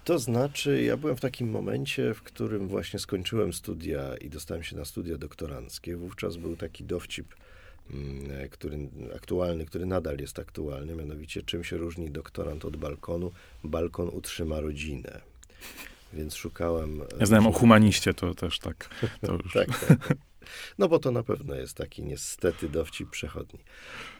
to 0.06 0.18
znaczy, 0.18 0.82
ja 0.82 0.96
byłem 0.96 1.16
w 1.16 1.20
takim 1.20 1.50
momencie, 1.50 2.14
w 2.14 2.22
którym 2.22 2.68
właśnie 2.68 2.98
skończyłem 2.98 3.52
studia 3.52 4.16
i 4.16 4.30
dostałem 4.30 4.62
się 4.62 4.76
na 4.76 4.84
studia 4.84 5.18
doktoranckie. 5.18 5.96
Wówczas 5.96 6.36
był 6.36 6.56
taki 6.56 6.84
dowcip, 6.84 7.34
mm, 7.90 8.48
który, 8.50 8.78
aktualny, 9.16 9.66
który 9.66 9.86
nadal 9.86 10.18
jest 10.18 10.38
aktualny, 10.38 10.94
mianowicie 10.94 11.42
czym 11.42 11.64
się 11.64 11.76
różni 11.76 12.10
doktorant 12.10 12.64
od 12.64 12.76
balkonu? 12.76 13.32
Balkon 13.64 14.08
utrzyma 14.08 14.60
rodzinę. 14.60 15.20
Więc 16.12 16.34
szukałem. 16.34 17.02
Ja 17.20 17.26
znałem 17.26 17.46
o 17.46 17.52
humaniście, 17.52 18.14
to 18.14 18.34
też 18.34 18.58
tak. 18.58 18.90
To 19.20 19.38
tak, 19.54 19.86
tak. 19.88 20.14
No 20.78 20.88
bo 20.88 20.98
to 20.98 21.10
na 21.10 21.22
pewno 21.22 21.54
jest 21.54 21.76
taki 21.76 22.02
niestety 22.02 22.68
dowcip 22.68 23.10
przechodni. 23.10 23.60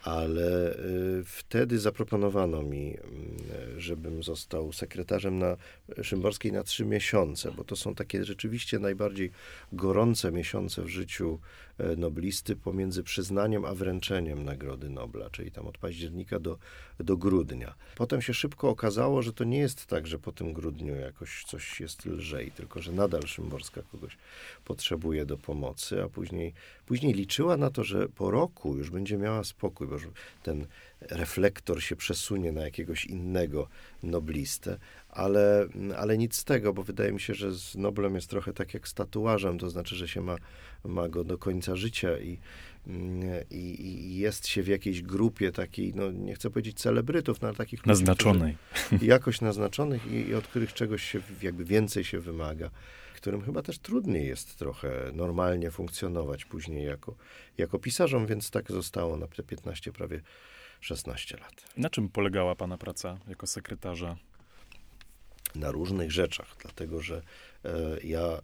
Ale 0.07 0.79
y, 0.79 1.25
wtedy 1.25 1.79
zaproponowano 1.79 2.63
mi, 2.63 2.95
y, 2.95 3.81
żebym 3.81 4.23
został 4.23 4.73
sekretarzem 4.73 5.39
na 5.39 5.57
Szymborskiej 6.03 6.53
na 6.53 6.63
trzy 6.63 6.85
miesiące, 6.85 7.53
bo 7.53 7.65
to 7.65 7.77
są 7.77 7.95
takie 7.95 8.25
rzeczywiście 8.25 8.79
najbardziej 8.79 9.31
gorące 9.73 10.33
miesiące 10.33 10.83
w 10.83 10.89
życiu 10.89 11.39
y, 11.81 11.97
noblisty 11.97 12.57
pomiędzy 12.57 13.03
przyznaniem 13.03 13.65
a 13.65 13.75
wręczeniem 13.75 14.45
Nagrody 14.45 14.89
Nobla, 14.91 15.31
czyli 15.31 15.51
tam 15.51 15.67
od 15.67 15.79
października 15.79 16.39
do, 16.39 16.59
do 17.01 17.17
grudnia. 17.17 17.75
Potem 17.97 18.23
się 18.23 18.35
szybko 18.35 18.69
okazało, 18.69 19.23
że 19.23 19.33
to 19.33 19.45
nie 19.45 19.59
jest 19.59 19.87
tak, 19.87 20.07
że 20.07 20.19
po 20.19 20.33
tym 20.33 20.53
grudniu 20.53 20.95
jakoś 20.95 21.45
coś 21.45 21.81
jest 21.81 22.07
lżej, 22.07 22.51
tylko 22.51 22.83
że 22.83 22.93
nadal 22.93 23.23
Szymborska 23.23 23.83
kogoś 23.83 24.17
potrzebuje 24.65 25.27
do 25.27 25.39
pomocy, 25.39 26.03
a 26.03 26.09
później, 26.09 26.55
później 26.87 27.15
liczyła 27.15 27.57
na 27.57 27.71
to, 27.71 27.85
że 27.85 28.09
po 28.09 28.31
roku 28.31 28.77
już 28.77 28.91
będzie 28.91 29.17
miała 29.17 29.45
spokój, 29.45 29.87
bo 30.05 30.11
ten 30.43 30.67
reflektor 31.01 31.83
się 31.83 31.97
przesunie 31.97 32.53
na 32.53 32.63
jakiegoś 32.63 33.05
innego 33.05 33.69
noblistę, 34.03 34.79
ale, 35.09 35.69
ale 35.97 36.19
nic 36.19 36.37
z 36.37 36.45
tego, 36.45 36.73
bo 36.73 36.83
wydaje 36.83 37.13
mi 37.13 37.21
się, 37.21 37.35
że 37.35 37.53
z 37.53 37.75
Noblem 37.75 38.15
jest 38.15 38.31
trochę 38.31 38.53
tak 38.53 38.75
jak 38.75 38.89
z 38.89 38.95
tatuażem, 38.95 39.59
to 39.59 39.71
znaczy, 39.71 39.97
że 39.97 40.09
się 40.09 40.21
ma, 40.21 40.37
ma 40.85 41.09
go 41.09 41.25
do 41.25 41.39
końca 41.39 41.77
życia 41.77 42.19
i, 42.19 42.39
i, 43.51 43.57
i 43.57 44.19
jest 44.19 44.47
się 44.47 44.63
w 44.63 44.69
jakiejś 44.69 45.03
grupie 45.03 45.53
takiej, 45.53 45.95
no 45.95 46.11
nie 46.11 46.35
chcę 46.35 46.51
powiedzieć 46.51 46.81
celebrytów, 46.81 47.41
no 47.41 47.49
ale 47.49 47.57
takich 47.57 47.87
naznaczonej. 47.87 48.57
Ludzi, 48.93 49.07
jakoś 49.15 49.41
naznaczonych 49.41 50.07
i, 50.07 50.29
i 50.29 50.35
od 50.35 50.47
których 50.47 50.73
czegoś 50.73 51.03
się 51.03 51.21
jakby 51.43 51.65
więcej 51.65 52.05
się 52.05 52.21
wymaga 52.21 52.71
którym 53.27 53.43
chyba 53.43 53.63
też 53.63 53.79
trudniej 53.79 54.27
jest 54.27 54.59
trochę 54.59 55.11
normalnie 55.13 55.71
funkcjonować 55.71 56.45
później 56.45 56.85
jako, 56.85 57.17
jako 57.59 57.79
pisarzom, 57.79 58.27
więc 58.27 58.51
tak 58.51 58.73
zostało 58.73 59.17
na 59.17 59.27
te 59.27 59.43
15, 59.43 59.93
prawie 59.93 60.21
16 60.81 61.37
lat. 61.37 61.65
Na 61.77 61.91
czym 61.91 62.09
polegała 62.09 62.55
Pana 62.55 62.79
praca 62.79 63.19
jako 63.29 63.47
sekretarza? 63.47 64.17
Na 65.55 65.71
różnych 65.71 66.13
rzeczach, 66.13 66.57
dlatego 66.63 67.03
że 67.03 67.23
e, 67.65 67.71
ja. 68.05 68.41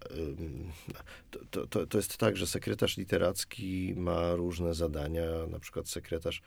to, 1.50 1.66
to, 1.66 1.86
to 1.86 1.98
jest 1.98 2.16
tak, 2.16 2.36
że 2.36 2.46
sekretarz 2.46 2.96
literacki 2.96 3.94
ma 3.96 4.34
różne 4.34 4.74
zadania, 4.74 5.26
na 5.50 5.58
przykład 5.58 5.88
sekretarz 5.88 6.42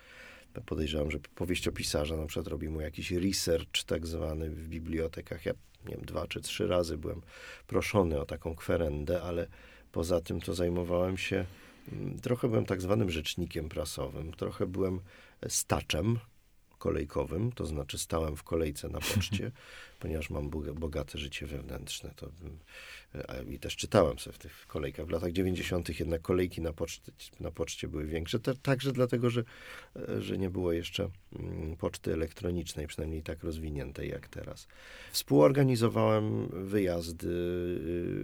podejrzewam, 0.66 1.12
że 1.12 1.20
powieściopisarza 1.20 2.18
na 2.18 2.26
przykład 2.26 2.48
robi 2.48 2.70
mu 2.70 2.82
jakiś 2.82 3.12
research 3.12 3.84
tak 3.86 4.08
zwany 4.08 4.50
w 4.50 4.68
bibliotekach. 4.68 5.46
Ja 5.46 5.54
nie 5.88 5.96
wiem, 5.96 6.06
dwa 6.06 6.28
czy 6.28 6.42
trzy 6.42 6.68
razy 6.68 6.98
byłem 6.98 7.22
proszony 7.68 8.20
o 8.20 8.26
taką 8.26 8.56
kwerendę, 8.56 9.22
ale 9.22 9.48
poza 9.92 10.22
tym 10.22 10.42
to 10.42 10.54
zajmowałem 10.54 11.18
się, 11.18 11.46
mm, 11.92 12.20
trochę 12.20 12.48
byłem 12.48 12.66
tak 12.66 12.82
zwanym 12.82 13.10
rzecznikiem 13.10 13.70
prasowym, 13.70 14.34
trochę 14.34 14.66
byłem 14.66 15.00
staczem, 15.48 16.20
kolejkowym, 16.78 17.52
to 17.52 17.66
znaczy 17.66 17.98
stałem 17.98 18.36
w 18.36 18.44
kolejce 18.44 18.90
na 18.90 19.00
poczcie, 19.00 19.52
ponieważ 20.06 20.30
mam 20.30 20.50
bogate 20.76 21.18
życie 21.18 21.48
wewnętrzne. 21.48 22.12
To, 22.16 22.30
I 23.50 23.60
też 23.60 23.76
czytałem 23.76 24.20
sobie 24.20 24.34
w 24.34 24.40
tych 24.40 24.68
kolejkach. 24.68 25.06
W 25.06 25.10
latach 25.10 25.32
90. 25.32 26.00
jednak 26.00 26.22
kolejki 26.22 26.62
na 26.62 26.74
poczcie, 26.74 27.12
na 27.40 27.52
poczcie 27.52 27.88
były 27.88 28.06
większe, 28.06 28.40
także 28.40 28.92
dlatego, 28.92 29.30
że, 29.30 29.44
że 30.20 30.38
nie 30.38 30.50
było 30.50 30.72
jeszcze 30.72 31.10
mm, 31.40 31.76
poczty 31.76 32.14
elektronicznej, 32.14 32.88
przynajmniej 32.88 33.24
tak 33.24 33.44
rozwiniętej 33.44 34.10
jak 34.10 34.28
teraz. 34.28 34.68
Współorganizowałem 35.12 36.48
wyjazdy 36.48 37.28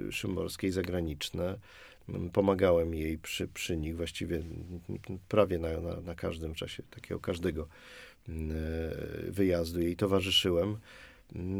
y, 0.08 0.12
szymborskiej 0.12 0.72
zagraniczne 0.72 1.60
pomagałem 2.34 2.96
jej 2.96 3.17
przy, 3.17 3.48
przy 3.48 3.78
nich, 3.78 3.96
właściwie 3.96 4.44
prawie 5.28 5.60
na, 5.60 5.82
na, 5.82 6.02
na 6.02 6.15
każdym 6.15 6.54
czasie, 6.56 6.84
takiego 6.84 7.20
każdego 7.20 7.67
E, 8.30 9.32
wyjazdu 9.32 9.82
jej 9.82 9.96
towarzyszyłem. 9.96 10.78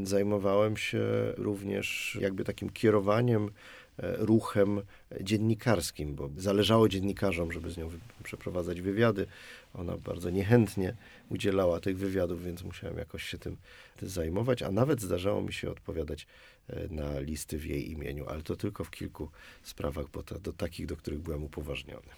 Zajmowałem 0.03 0.77
się 0.77 1.01
również 1.38 2.17
jakby 2.21 2.43
takim 2.43 2.69
kierowaniem 2.69 3.51
e, 3.97 4.15
ruchem 4.17 4.81
dziennikarskim, 5.21 6.15
bo 6.15 6.29
zależało 6.38 6.89
dziennikarzom, 6.89 7.51
żeby 7.51 7.71
z 7.71 7.77
nią 7.77 7.89
przeprowadzać 8.23 8.81
wywiady. 8.81 9.27
Ona 9.73 9.97
bardzo 9.97 10.29
niechętnie 10.29 10.95
udzielała 11.29 11.79
tych 11.79 11.97
wywiadów, 11.97 12.43
więc 12.43 12.63
musiałem 12.63 12.97
jakoś 12.97 13.23
się 13.23 13.38
tym, 13.38 13.57
zajmować, 14.01 14.63
a 14.63 14.71
nawet 14.71 15.01
zdarzało 15.01 15.41
mi 15.41 15.53
się 15.53 15.71
odpowiadać 15.71 16.27
e, 16.67 16.88
na 16.88 17.19
listy 17.19 17.57
w 17.57 17.65
jej 17.65 17.91
imieniu, 17.91 18.25
ale 18.27 18.41
to 18.41 18.55
tylko 18.55 18.84
w 18.84 18.91
kilku 18.91 19.29
sprawach, 19.63 20.10
bo 20.10 20.23
to, 20.23 20.39
do 20.39 20.53
takich, 20.53 20.86
do 20.86 20.97
których 20.97 21.19
byłem 21.19 21.43
upoważniony. 21.43 22.10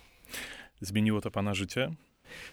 Zmieniło 0.81 1.21
to 1.21 1.31
pana 1.31 1.53
życie? 1.53 1.91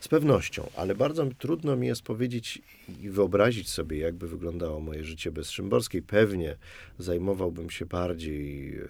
Z 0.00 0.08
pewnością, 0.08 0.70
ale 0.76 0.94
bardzo 0.94 1.26
trudno 1.38 1.76
mi 1.76 1.86
jest 1.86 2.02
powiedzieć 2.02 2.62
i 3.02 3.10
wyobrazić 3.10 3.70
sobie, 3.70 3.98
jakby 3.98 4.28
wyglądało 4.28 4.80
moje 4.80 5.04
życie 5.04 5.32
bez 5.32 5.50
Szymborskiej. 5.50 6.02
Pewnie 6.02 6.56
zajmowałbym 6.98 7.70
się 7.70 7.86
bardziej 7.86 8.78
e, 8.78 8.88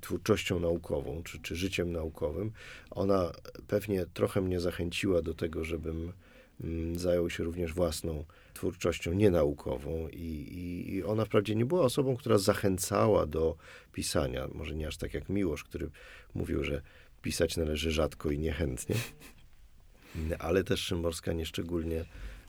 twórczością 0.00 0.60
naukową, 0.60 1.22
czy, 1.22 1.38
czy 1.38 1.56
życiem 1.56 1.92
naukowym. 1.92 2.52
Ona 2.90 3.32
pewnie 3.68 4.06
trochę 4.14 4.40
mnie 4.40 4.60
zachęciła 4.60 5.22
do 5.22 5.34
tego, 5.34 5.64
żebym 5.64 6.12
mm, 6.60 6.98
zajął 6.98 7.30
się 7.30 7.44
również 7.44 7.72
własną 7.72 8.24
twórczością 8.54 9.12
nienaukową 9.12 10.08
i, 10.08 10.16
i, 10.16 10.94
i 10.94 11.04
ona 11.04 11.24
wprawdzie 11.24 11.54
nie 11.54 11.64
była 11.64 11.80
osobą, 11.80 12.16
która 12.16 12.38
zachęcała 12.38 13.26
do 13.26 13.56
pisania, 13.92 14.48
może 14.54 14.74
nie 14.74 14.88
aż 14.88 14.96
tak 14.96 15.14
jak 15.14 15.28
Miłosz, 15.28 15.64
który 15.64 15.90
mówił, 16.34 16.64
że 16.64 16.82
pisać 17.24 17.56
należy 17.56 17.90
rzadko 17.90 18.30
i 18.30 18.38
niechętnie. 18.38 18.96
Ale 20.38 20.64
też 20.64 20.80
Szymborska 20.80 21.32
nieszczególnie, 21.32 22.04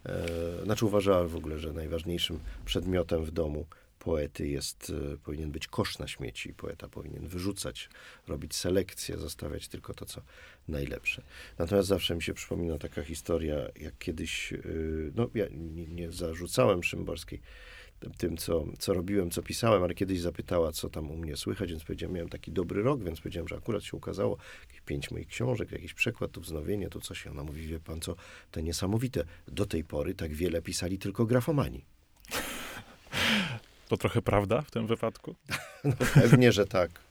e, 0.05 0.63
znaczy 0.63 0.85
uważała 0.85 1.27
w 1.27 1.35
ogóle, 1.35 1.59
że 1.59 1.73
najważniejszym 1.73 2.39
przedmiotem 2.65 3.25
w 3.25 3.31
domu 3.31 3.65
poety 3.99 4.47
jest, 4.47 4.91
e, 5.13 5.17
powinien 5.17 5.51
być 5.51 5.67
kosz 5.67 5.99
na 5.99 6.07
śmieci. 6.07 6.53
Poeta 6.53 6.87
powinien 6.87 7.27
wyrzucać, 7.27 7.89
robić 8.27 8.55
selekcję, 8.55 9.17
zostawiać 9.17 9.67
tylko 9.67 9.93
to, 9.93 10.05
co 10.05 10.21
najlepsze. 10.67 11.21
Natomiast 11.57 11.87
zawsze 11.87 12.15
mi 12.15 12.23
się 12.23 12.33
przypomina 12.33 12.77
taka 12.77 13.03
historia, 13.03 13.55
jak 13.79 13.97
kiedyś, 13.97 14.53
e, 14.53 14.57
no 15.15 15.29
ja 15.35 15.45
nie, 15.51 15.85
nie 15.85 16.11
zarzucałem 16.11 16.83
Szymborskiej, 16.83 17.41
tym, 18.17 18.37
co, 18.37 18.65
co 18.79 18.93
robiłem, 18.93 19.31
co 19.31 19.41
pisałem, 19.41 19.83
ale 19.83 19.93
kiedyś 19.93 20.19
zapytała, 20.19 20.71
co 20.71 20.89
tam 20.89 21.11
u 21.11 21.17
mnie 21.17 21.37
słychać, 21.37 21.69
więc 21.69 21.83
powiedziałem, 21.83 22.13
miałem 22.13 22.29
taki 22.29 22.51
dobry 22.51 22.83
rok, 22.83 23.03
więc 23.03 23.19
powiedziałem, 23.19 23.47
że 23.47 23.55
akurat 23.55 23.83
się 23.83 23.97
ukazało 23.97 24.37
jakieś 24.67 24.81
pięć 24.81 25.11
moich 25.11 25.27
książek, 25.27 25.71
jakiś 25.71 25.93
przekład, 25.93 26.31
tu 26.31 26.41
wznowienie, 26.41 26.89
tu 26.89 27.01
coś. 27.01 27.27
Ona 27.27 27.43
mówi, 27.43 27.67
wie 27.67 27.79
pan 27.79 28.01
co, 28.01 28.15
to 28.51 28.61
niesamowite. 28.61 29.23
Do 29.47 29.65
tej 29.65 29.83
pory 29.83 30.15
tak 30.15 30.33
wiele 30.33 30.61
pisali 30.61 30.97
tylko 30.97 31.25
grafomani. 31.25 31.85
To 33.87 33.97
trochę 33.97 34.21
prawda 34.21 34.61
w 34.61 34.71
tym 34.71 34.87
wypadku? 34.87 35.35
No, 35.83 35.93
pewnie, 36.13 36.51
że 36.51 36.65
tak. 36.65 37.04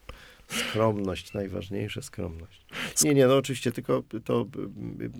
Skromność, 0.48 1.32
najważniejsze 1.32 2.02
skromność. 2.02 2.66
Nie, 3.02 3.14
nie, 3.14 3.26
no 3.26 3.36
oczywiście, 3.36 3.72
tylko 3.72 4.02
to 4.24 4.46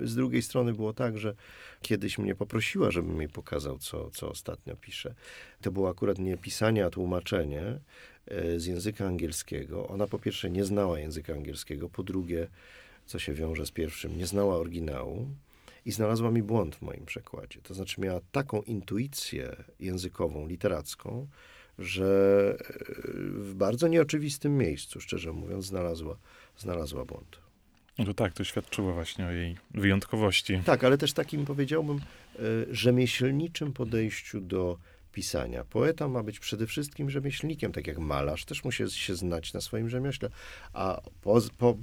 z 0.05 0.15
drugiej 0.15 0.43
strony 0.43 0.73
było 0.73 0.93
tak, 0.93 1.19
że 1.19 1.35
kiedyś 1.83 2.19
mnie 2.19 2.35
poprosiła, 2.35 2.91
żebym 2.91 3.21
jej 3.21 3.29
pokazał, 3.29 3.79
co, 3.79 4.11
co 4.11 4.31
ostatnio 4.31 4.77
piszę. 4.77 5.15
To 5.61 5.73
było 5.73 5.89
akurat 5.89 6.19
nie 6.19 6.37
pisanie, 6.37 6.85
a 6.85 6.91
tłumaczenie 6.91 7.81
e, 8.27 8.61
z 8.61 8.67
języka 8.67 9.07
angielskiego. 9.07 9.89
Ona 9.89 10.07
po 10.07 10.19
pierwsze 10.19 10.51
nie 10.51 10.65
znała 10.65 10.99
języka 10.99 11.33
angielskiego, 11.33 11.89
po 11.89 12.03
drugie, 12.03 12.49
co 13.07 13.19
się 13.19 13.33
wiąże 13.33 13.67
z 13.67 13.71
pierwszym, 13.71 14.19
nie 14.19 14.27
znała 14.27 14.57
oryginału 14.57 15.29
i 15.85 15.93
znalazła 15.93 16.31
mi 16.31 16.43
błąd 16.43 16.77
w 16.77 16.83
moim 16.83 17.07
przekładzie. 17.07 17.61
To 17.63 17.75
znaczy 17.75 18.01
miała 18.01 18.21
taką 18.33 18.63
intuicję 18.63 19.57
językową, 19.81 20.47
literacką, 20.47 21.29
że 21.79 22.57
e, 22.61 22.75
w 23.29 23.55
bardzo 23.55 23.89
nieoczywistym 23.89 24.59
miejscu, 24.59 25.01
szczerze 25.01 25.33
mówiąc, 25.33 25.65
znalazła, 25.65 26.17
znalazła 26.59 27.05
błąd. 27.05 27.39
No 27.99 28.15
tak, 28.15 28.33
to 28.33 28.45
świadczyło 28.45 28.93
właśnie 28.93 29.27
o 29.27 29.31
jej 29.31 29.57
wyjątkowości. 29.71 30.61
Tak, 30.65 30.85
ale 30.85 30.99
też 30.99 31.13
takim 31.13 31.45
powiedziałbym 31.45 31.97
e, 31.97 32.41
rzemieślniczym 32.71 33.73
podejściu 33.73 34.41
do 34.41 34.79
pisania. 35.13 35.65
Poeta 35.65 36.09
ma 36.09 36.23
być 36.23 36.39
przede 36.39 36.67
wszystkim 36.67 37.11
rzemieślnikiem, 37.11 37.73
tak 37.73 37.87
jak 37.87 37.99
malarz, 37.99 38.45
też 38.45 38.65
musi 38.65 38.91
się 38.91 39.15
znać 39.15 39.53
na 39.53 39.61
swoim 39.61 39.89
rzemiośle, 39.89 40.31
a 40.73 41.01
po, 41.23 41.41
po, 41.59 41.77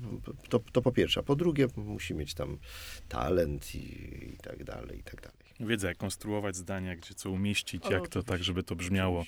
to, 0.49 0.59
to 0.71 0.81
po 0.81 0.91
pierwsze, 0.91 1.19
a 1.19 1.23
po 1.23 1.35
drugie 1.35 1.67
musi 1.75 2.13
mieć 2.13 2.33
tam 2.33 2.57
talent 3.09 3.75
i, 3.75 3.79
i 4.33 4.37
tak 4.43 4.63
dalej, 4.63 4.99
i 4.99 5.03
tak 5.03 5.21
dalej 5.21 5.40
wiedzę, 5.67 5.87
jak 5.87 5.97
konstruować 5.97 6.55
zdania, 6.55 6.95
gdzie 6.95 7.13
co 7.13 7.29
umieścić, 7.29 7.85
Ale 7.85 7.95
jak 7.95 8.07
to 8.07 8.23
tak, 8.23 8.43
żeby 8.43 8.63
to 8.63 8.75
brzmiało. 8.75 9.25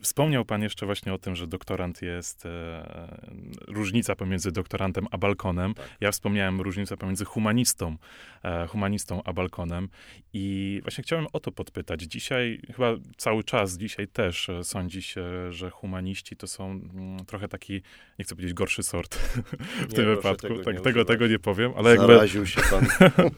Wspomniał 0.00 0.44
pan 0.44 0.62
jeszcze 0.62 0.86
właśnie 0.86 1.14
o 1.14 1.18
tym, 1.18 1.36
że 1.36 1.46
doktorant 1.46 2.02
jest 2.02 2.46
e, 2.46 3.46
różnica 3.68 4.16
pomiędzy 4.16 4.52
doktorantem 4.52 5.06
a 5.10 5.18
balkonem. 5.18 5.74
Tak. 5.74 5.88
Ja 6.00 6.12
wspomniałem 6.12 6.60
różnicę 6.60 6.96
pomiędzy 6.96 7.24
humanistą, 7.24 7.96
e, 8.44 8.66
humanistą 8.66 9.22
a 9.24 9.32
balkonem 9.32 9.88
i 10.32 10.78
właśnie 10.82 11.04
chciałem 11.04 11.26
o 11.32 11.40
to 11.40 11.52
podpytać. 11.52 12.02
Dzisiaj, 12.02 12.60
chyba 12.74 12.94
cały 13.16 13.44
czas, 13.44 13.76
dzisiaj 13.76 14.08
też 14.08 14.48
e, 14.48 14.64
sądzi 14.64 15.02
się, 15.02 15.52
że 15.52 15.70
humaniści 15.70 16.36
to 16.36 16.46
są 16.46 16.70
m, 16.70 17.16
trochę 17.26 17.48
taki, 17.48 17.82
nie 18.18 18.24
chcę 18.24 18.34
powiedzieć 18.34 18.54
gorszy 18.54 18.82
sort 18.82 19.16
w 19.88 19.88
nie, 19.88 19.96
tym 19.96 20.06
wypadku. 20.06 20.48
Tego, 20.48 20.64
tak, 20.64 20.74
nie 20.74 20.80
tego, 20.80 21.04
tego 21.04 21.26
nie 21.26 21.38
powiem, 21.38 21.72
ale 21.76 21.96
Zaraził 21.96 22.40
jakby... 22.40 22.50
się 22.50 22.60
pan. 22.70 22.86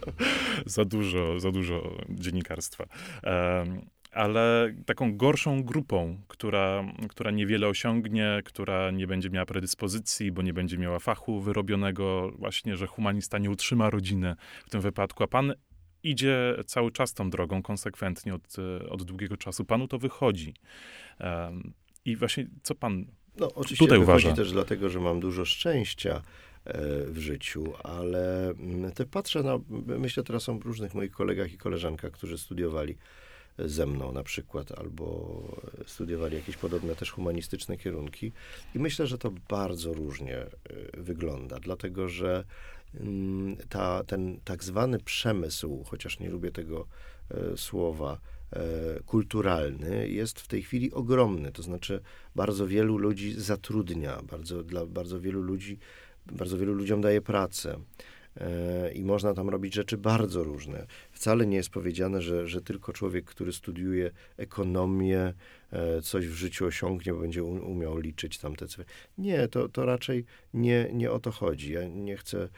za 0.67 0.85
dużo, 0.85 1.41
za 1.41 1.53
dużo 1.53 1.99
dziennikarstwa. 2.29 2.87
Ale 4.13 4.75
taką 4.87 5.17
gorszą 5.17 5.63
grupą, 5.63 6.19
która, 6.29 6.85
która 7.09 7.31
niewiele 7.31 7.69
osiągnie, 7.69 8.41
która 8.45 8.91
nie 8.91 9.07
będzie 9.07 9.31
miała 9.31 9.47
predyspozycji, 9.47 10.33
bo 10.33 10.43
nie 10.43 10.53
będzie 10.53 10.79
miała 10.79 10.99
fachu 10.99 11.41
wyrobionego, 11.41 12.33
właśnie, 12.39 12.77
że 12.77 12.87
humanista 12.87 13.39
nie 13.39 13.51
utrzyma 13.51 13.91
rodziny 13.91 14.37
w 14.67 14.71
tym 14.71 14.81
wypadku, 14.81 15.25
a 15.25 15.27
pan 15.27 15.55
idzie 16.03 16.55
cały 16.67 16.93
czas 16.93 17.15
tą 17.15 17.31
drogą, 17.31 17.63
konsekwentnie 17.63 18.35
od, 18.35 18.57
od 18.91 19.03
długiego 19.03 19.37
czasu. 19.37 19.65
Panu 19.65 19.89
to 19.89 19.99
wychodzi. 19.99 20.55
I 22.05 22.17
właśnie 22.17 22.47
co 22.63 22.75
pan 22.75 23.07
no, 23.37 23.49
oczywiście 23.55 23.85
tutaj 23.85 23.99
uważa? 23.99 24.33
też 24.33 24.53
dlatego, 24.53 24.89
że 24.89 25.01
mam 25.01 25.21
dużo 25.21 25.45
szczęścia 25.45 26.23
w 27.07 27.19
życiu, 27.19 27.73
ale 27.85 28.51
mm, 28.51 28.93
te 28.93 29.07
patrzę 29.07 29.43
na, 29.43 29.59
myślę 29.99 30.23
teraz 30.23 30.49
o 30.49 30.59
różnych 30.65 30.95
moich 30.95 31.13
kolegach 31.13 31.53
i 31.53 31.59
koleżankach, 31.59 32.13
którzy 32.13 32.39
studiowali 32.39 32.97
ze 33.59 33.87
mną 33.87 34.13
na 34.13 34.23
przykład, 34.23 34.73
albo 34.79 35.43
studiowali 35.87 36.37
jakieś 36.37 36.57
podobne 36.57 36.95
też 36.95 37.11
humanistyczne 37.11 37.77
kierunki 37.77 38.33
i 38.75 38.79
myślę, 38.79 39.07
że 39.07 39.19
to 39.19 39.33
bardzo 39.49 39.95
różnie 39.95 40.37
e, 40.37 40.49
wygląda, 40.97 41.61
dlatego 41.61 42.09
że 42.09 42.45
mm, 42.95 43.57
ta, 43.69 44.05
ten 44.05 44.41
tak 44.45 44.65
zwany 44.65 44.99
przemysł, 44.99 45.85
chociaż 45.85 46.21
nie 46.21 46.31
lubię 46.31 46.51
tego 46.51 46.87
e, 47.31 47.57
słowa, 47.57 48.21
e, 48.53 48.61
kulturalny 49.07 50.09
jest 50.09 50.41
w 50.41 50.49
tej 50.49 50.63
chwili 50.63 50.93
ogromny. 50.93 51.53
To 51.53 51.63
znaczy, 51.63 52.01
bardzo 52.37 52.67
wielu 52.67 52.99
ludzi 52.99 53.33
zatrudnia, 53.33 54.23
bardzo, 54.23 54.63
dla 54.63 54.87
bardzo 54.87 55.21
wielu 55.21 55.43
ludzi 55.43 55.79
bardzo 56.33 56.59
wielu 56.59 56.75
ludziom 56.75 57.01
daje 57.01 57.21
pracę 57.21 57.79
i 58.95 59.05
można 59.05 59.35
tam 59.35 59.49
robić 59.49 59.75
rzeczy 59.75 59.97
bardzo 59.97 60.45
różne. 60.45 60.87
Wcale 61.13 61.47
nie 61.47 61.57
jest 61.57 61.71
powiedziane, 61.71 62.23
że, 62.23 62.49
że 62.49 62.63
tylko 62.63 62.93
człowiek, 62.93 63.25
który 63.25 63.53
studiuje 63.53 64.11
ekonomię, 64.37 65.35
e, 65.73 66.03
coś 66.03 66.27
w 66.27 66.33
życiu 66.33 66.67
osiągnie, 66.67 67.13
bo 67.13 67.21
będzie 67.21 67.45
umiał 67.45 67.99
liczyć 67.99 68.39
tam 68.39 68.57
te 68.57 68.69
cyfry. 68.69 68.85
Nie, 69.19 69.49
to, 69.49 69.69
to 69.69 69.87
raczej 69.87 70.25
nie, 70.55 70.91
nie 70.93 71.11
o 71.11 71.21
to 71.21 71.31
chodzi. 71.31 71.73
Ja 71.73 71.89
nie 71.89 72.17
chcę 72.17 72.49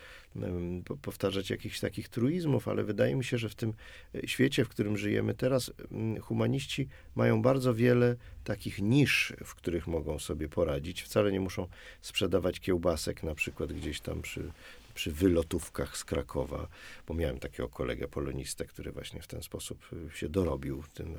powtarzać 1.03 1.51
jakichś 1.51 1.81
takich 1.81 2.09
truizmów, 2.09 2.69
ale 2.69 2.85
wydaje 2.85 3.17
mi 3.17 3.25
się, 3.25 3.39
że 3.39 3.49
w 3.49 3.55
tym 3.55 3.73
e, 4.15 4.29
świecie, 4.29 4.65
w 4.65 4.69
którym 4.69 4.97
żyjemy 4.97 5.35
teraz, 5.35 5.73
humaniści 6.21 6.89
mają 7.15 7.43
bardzo 7.43 7.75
wiele 7.75 8.17
takich 8.45 8.83
nisz, 8.83 9.33
w 9.45 9.55
których 9.55 9.87
mogą 9.87 10.19
sobie 10.19 10.49
poradzić. 10.49 11.03
Wcale 11.03 11.33
nie 11.33 11.41
muszą 11.41 11.67
sprzedawać 12.01 12.61
kiełbasek 12.61 13.23
na 13.23 13.35
przykład 13.35 13.73
gdzieś 13.73 14.01
tam 14.01 14.23
przy, 14.23 14.53
przy 14.93 15.13
wylotówkach 15.13 15.97
z 15.97 16.05
Krakowa, 16.05 16.69
bo 17.07 17.15
miałem 17.15 17.39
takiego 17.39 17.69
kolegę 17.69 18.09
polonistę, 18.09 18.65
który 18.65 18.93
właśnie 18.93 19.23
w 19.23 19.27
ten 19.27 19.43
sposób 19.43 19.89
y, 19.93 20.17
się 20.17 20.29
dorobił 20.29 20.83
tym 20.95 21.17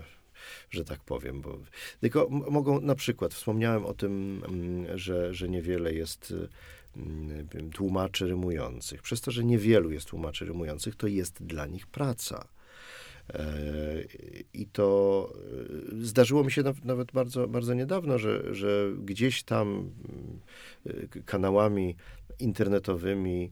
że 0.70 0.86
tak 0.86 1.00
powiem. 1.00 1.42
Bo, 1.42 1.60
tylko 2.00 2.28
mogą 2.30 2.82
na 2.82 2.96
przykład, 2.96 3.34
wspomniałem 3.34 3.86
o 3.86 3.94
tym, 3.94 4.44
mm, 4.48 4.98
że, 4.98 5.34
że 5.34 5.50
niewiele 5.50 5.94
jest 5.94 6.32
y, 6.32 6.48
mm, 6.98 7.72
tłumaczy 7.72 8.28
rymujących. 8.28 9.02
Przez 9.02 9.22
to, 9.22 9.32
że 9.32 9.44
niewielu 9.44 9.92
jest 9.92 10.08
tłumaczy 10.08 10.46
rymujących, 10.46 10.96
to 10.96 11.08
jest 11.08 11.44
dla 11.44 11.66
nich 11.66 11.88
praca. 11.88 12.48
E, 13.34 13.46
I 14.54 14.66
to 14.66 15.30
y, 15.94 16.06
zdarzyło 16.06 16.44
mi 16.44 16.52
się 16.52 16.64
nawet 16.84 17.12
bardzo, 17.12 17.48
bardzo 17.48 17.74
niedawno, 17.74 18.18
że, 18.18 18.56
że 18.56 18.92
gdzieś 19.06 19.44
tam 19.44 19.92
kanałami 21.26 21.96
internetowymi 22.42 23.52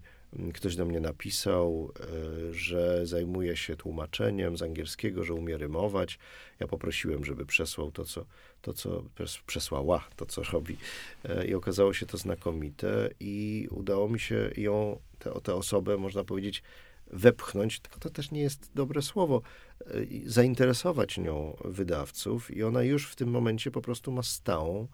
Ktoś 0.53 0.75
do 0.75 0.85
mnie 0.85 0.99
napisał, 0.99 1.91
e, 1.99 2.53
że 2.53 3.05
zajmuje 3.05 3.57
się 3.57 3.75
tłumaczeniem 3.75 4.57
z 4.57 4.61
angielskiego, 4.61 5.23
że 5.23 5.33
umie 5.33 5.57
rymować. 5.57 6.19
Ja 6.59 6.67
poprosiłem, 6.67 7.25
żeby 7.25 7.45
przesłał 7.45 7.91
to, 7.91 8.05
co, 8.05 8.25
to, 8.61 8.73
co 8.73 9.03
przesłała, 9.45 10.07
to, 10.15 10.25
co 10.25 10.43
robi. 10.43 10.77
E, 11.23 11.47
I 11.47 11.53
okazało 11.53 11.93
się 11.93 12.05
to 12.05 12.17
znakomite 12.17 13.09
i 13.19 13.67
udało 13.71 14.09
mi 14.09 14.19
się 14.19 14.51
ją, 14.57 14.99
tę, 15.19 15.31
tę 15.43 15.55
osobę, 15.55 15.97
można 15.97 16.23
powiedzieć, 16.23 16.63
wepchnąć, 17.07 17.79
tylko 17.79 17.99
to 17.99 18.09
też 18.09 18.31
nie 18.31 18.41
jest 18.41 18.71
dobre 18.75 19.01
słowo, 19.01 19.41
e, 19.81 19.85
zainteresować 20.25 21.17
nią 21.17 21.57
wydawców 21.65 22.51
i 22.51 22.63
ona 22.63 22.83
już 22.83 23.11
w 23.11 23.15
tym 23.15 23.29
momencie 23.29 23.71
po 23.71 23.81
prostu 23.81 24.11
ma 24.11 24.23
stałą 24.23 24.87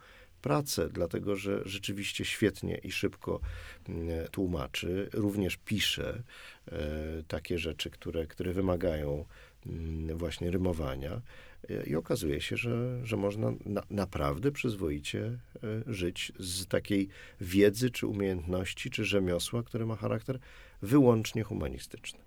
pracę, 0.45 0.89
dlatego 0.89 1.35
że 1.35 1.61
rzeczywiście 1.65 2.25
świetnie 2.25 2.77
i 2.77 2.91
szybko 2.91 3.39
mm, 3.89 4.27
tłumaczy, 4.27 5.09
również 5.13 5.57
pisze 5.57 6.23
e, 6.67 6.77
takie 7.27 7.59
rzeczy, 7.59 7.89
które, 7.89 8.27
które 8.27 8.53
wymagają 8.53 9.25
mm, 9.65 10.17
właśnie 10.17 10.51
rymowania. 10.51 11.21
E, 11.69 11.83
I 11.83 11.95
okazuje 11.95 12.41
się, 12.41 12.57
że, 12.57 13.05
że 13.05 13.17
można 13.17 13.51
na, 13.65 13.83
naprawdę 13.89 14.51
przyzwoicie 14.51 15.21
e, 15.25 15.39
żyć 15.87 16.31
z 16.39 16.67
takiej 16.67 17.07
wiedzy, 17.41 17.89
czy 17.89 18.07
umiejętności, 18.07 18.89
czy 18.89 19.05
rzemiosła, 19.05 19.63
które 19.63 19.85
ma 19.85 19.95
charakter 19.95 20.39
wyłącznie 20.81 21.43
humanistyczny. 21.43 22.19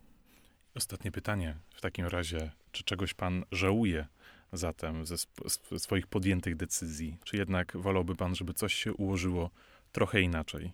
Ostatnie 0.74 1.12
pytanie 1.12 1.56
w 1.74 1.80
takim 1.80 2.06
razie. 2.06 2.50
Czy 2.72 2.84
czegoś 2.84 3.14
pan 3.14 3.44
żałuje 3.52 4.06
zatem 4.52 5.06
ze 5.06 5.14
sw 5.14 5.78
swoich 5.78 6.06
podjętych 6.06 6.56
decyzji? 6.56 7.16
Czy 7.24 7.36
jednak 7.36 7.76
wolałby 7.76 8.16
pan, 8.16 8.34
żeby 8.34 8.54
coś 8.54 8.74
się 8.74 8.92
ułożyło 8.92 9.50
trochę 9.92 10.20
inaczej? 10.20 10.72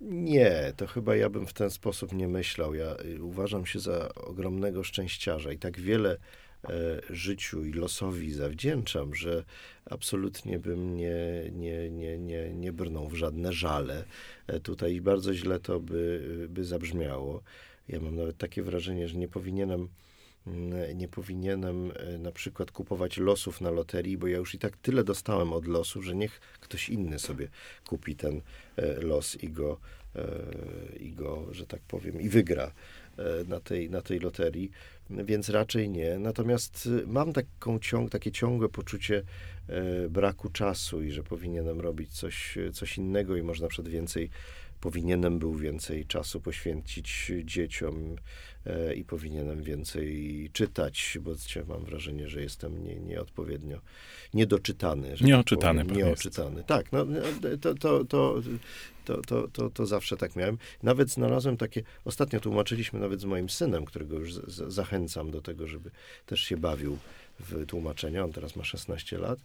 Nie, 0.00 0.72
to 0.76 0.86
chyba 0.86 1.16
ja 1.16 1.30
bym 1.30 1.46
w 1.46 1.52
ten 1.52 1.70
sposób 1.70 2.12
nie 2.12 2.28
myślał. 2.28 2.74
Ja 2.74 2.96
y, 3.04 3.22
uważam 3.22 3.66
się 3.66 3.80
za 3.80 4.14
ogromnego 4.14 4.84
szczęściarza 4.84 5.52
i 5.52 5.58
tak 5.58 5.80
wiele 5.80 6.16
e, 6.68 7.00
życiu 7.10 7.64
i 7.64 7.72
losowi 7.72 8.32
zawdzięczam, 8.32 9.14
że 9.14 9.44
absolutnie 9.84 10.58
bym 10.58 10.96
nie, 10.96 11.50
nie, 11.52 11.90
nie, 11.90 12.18
nie, 12.18 12.54
nie 12.54 12.72
brnął 12.72 13.08
w 13.08 13.14
żadne 13.14 13.52
żale. 13.52 14.04
E, 14.46 14.60
tutaj 14.60 15.00
bardzo 15.00 15.34
źle 15.34 15.60
to 15.60 15.80
by, 15.80 16.46
by 16.50 16.64
zabrzmiało. 16.64 17.42
Ja 17.88 18.00
mam 18.00 18.16
nawet 18.16 18.38
takie 18.38 18.62
wrażenie, 18.62 19.08
że 19.08 19.18
nie 19.18 19.28
powinienem 19.28 19.88
nie 20.94 21.08
powinienem 21.08 21.92
e, 21.96 22.18
na 22.18 22.32
przykład 22.32 22.70
kupować 22.70 23.18
losów 23.18 23.60
na 23.60 23.70
loterii, 23.70 24.18
bo 24.18 24.26
ja 24.26 24.38
już 24.38 24.54
i 24.54 24.58
tak 24.58 24.76
tyle 24.76 25.04
dostałem 25.04 25.52
od 25.52 25.66
losu, 25.66 26.02
że 26.02 26.14
niech 26.14 26.40
ktoś 26.60 26.88
inny 26.88 27.18
sobie 27.18 27.48
kupi 27.88 28.16
ten 28.16 28.40
e, 28.76 29.00
los 29.00 29.42
i 29.42 29.48
go, 29.48 29.78
e, 30.16 30.26
i 31.00 31.12
go 31.12 31.46
że 31.50 31.66
tak 31.66 31.80
powiem, 31.80 32.20
i 32.20 32.28
wygra 32.28 32.72
na 33.48 33.60
tej, 33.60 33.90
na 33.90 34.02
tej 34.02 34.18
loterii, 34.18 34.70
więc 35.10 35.48
raczej 35.48 35.88
nie. 35.88 36.18
Natomiast 36.18 36.88
mam 37.06 37.32
taką 37.32 37.78
ciąg, 37.78 38.10
takie 38.10 38.32
ciągłe 38.32 38.68
poczucie 38.68 39.22
braku 40.10 40.48
czasu 40.48 41.02
i 41.02 41.10
że 41.10 41.22
powinienem 41.22 41.80
robić 41.80 42.12
coś, 42.12 42.58
coś 42.72 42.98
innego 42.98 43.36
i 43.36 43.42
można 43.42 43.68
przed 43.68 43.88
więcej 43.88 44.30
powinienem 44.82 45.38
był 45.38 45.54
więcej 45.54 46.06
czasu 46.06 46.40
poświęcić 46.40 47.32
dzieciom 47.44 48.16
e, 48.66 48.94
i 48.94 49.04
powinienem 49.04 49.62
więcej 49.62 50.50
czytać, 50.52 51.18
bo 51.20 51.34
mam 51.68 51.84
wrażenie, 51.84 52.28
że 52.28 52.42
jestem 52.42 52.84
nie, 52.84 53.00
nieodpowiednio 53.00 53.80
niedoczytany. 54.34 55.10
Tak 55.10 55.20
nieoczytany. 55.20 55.84
Tak 55.84 55.96
nieoczytany. 55.96 56.64
Tak, 56.64 56.92
no, 56.92 57.06
to, 57.60 57.74
to, 57.74 58.04
to, 58.04 58.42
to, 59.04 59.22
to, 59.22 59.48
to, 59.48 59.70
to 59.70 59.86
zawsze 59.86 60.16
tak 60.16 60.36
miałem. 60.36 60.58
Nawet 60.82 61.10
znalazłem 61.10 61.56
takie, 61.56 61.82
ostatnio 62.04 62.40
tłumaczyliśmy 62.40 63.00
nawet 63.00 63.20
z 63.20 63.24
moim 63.24 63.50
synem, 63.50 63.84
którego 63.84 64.18
już 64.18 64.34
z, 64.34 64.72
zachęcam 64.72 65.30
do 65.30 65.42
tego, 65.42 65.66
żeby 65.66 65.90
też 66.26 66.40
się 66.40 66.56
bawił 66.56 66.98
w 67.40 67.66
tłumaczenia. 67.66 68.24
On 68.24 68.32
teraz 68.32 68.56
ma 68.56 68.64
16 68.64 69.18
lat 69.18 69.38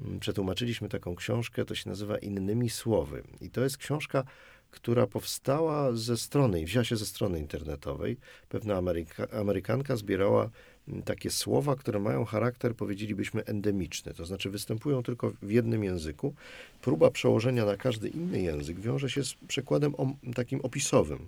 mm, 0.00 0.20
przetłumaczyliśmy 0.20 0.88
taką 0.88 1.16
książkę, 1.16 1.64
to 1.64 1.74
się 1.74 1.88
nazywa 1.90 2.18
Innymi 2.18 2.70
Słowy. 2.70 3.22
I 3.40 3.50
to 3.50 3.60
jest 3.60 3.76
książka 3.76 4.24
która 4.70 5.06
powstała 5.06 5.92
ze 5.92 6.16
strony, 6.16 6.64
wzięła 6.64 6.84
się 6.84 6.96
ze 6.96 7.06
strony 7.06 7.38
internetowej. 7.38 8.16
Pewna 8.48 8.76
Ameryka, 8.76 9.28
Amerykanka 9.30 9.96
zbierała 9.96 10.50
mm, 10.88 11.02
takie 11.02 11.30
słowa, 11.30 11.76
które 11.76 12.00
mają 12.00 12.24
charakter, 12.24 12.76
powiedzielibyśmy, 12.76 13.44
endemiczny, 13.44 14.14
to 14.14 14.26
znaczy 14.26 14.50
występują 14.50 15.02
tylko 15.02 15.32
w 15.42 15.50
jednym 15.50 15.84
języku. 15.84 16.34
Próba 16.82 17.10
przełożenia 17.10 17.64
na 17.64 17.76
każdy 17.76 18.08
inny 18.08 18.42
język 18.42 18.80
wiąże 18.80 19.10
się 19.10 19.24
z 19.24 19.34
przekładem 19.34 19.94
takim 20.34 20.60
opisowym. 20.60 21.18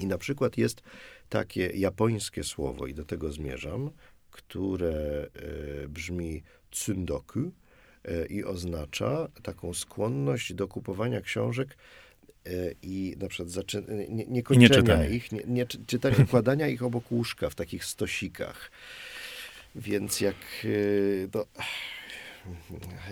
I 0.00 0.06
na 0.06 0.18
przykład 0.18 0.58
jest 0.58 0.82
takie 1.28 1.66
japońskie 1.66 2.44
słowo, 2.44 2.86
i 2.86 2.94
do 2.94 3.04
tego 3.04 3.32
zmierzam, 3.32 3.90
które 4.30 5.26
e, 5.84 5.88
brzmi 5.88 6.42
tsundoku 6.70 7.52
e, 8.04 8.26
i 8.26 8.44
oznacza 8.44 9.28
taką 9.42 9.74
skłonność 9.74 10.54
do 10.54 10.68
kupowania 10.68 11.20
książek 11.20 11.76
i 12.82 13.16
na 13.20 13.28
przykład 13.28 13.48
zaczyn- 13.48 14.08
nie, 14.08 14.26
nie 14.26 14.42
kończenia 14.42 14.96
nie 14.96 15.10
ich, 15.10 15.32
nie, 15.32 15.42
nie 15.46 15.66
czytania, 15.66 16.16
układania 16.28 16.68
ich 16.68 16.82
obok 16.82 17.12
łóżka 17.12 17.50
w 17.50 17.54
takich 17.54 17.84
stosikach. 17.84 18.70
Więc 19.74 20.20
jak 20.20 20.36
e, 20.64 20.68
no, 21.34 21.46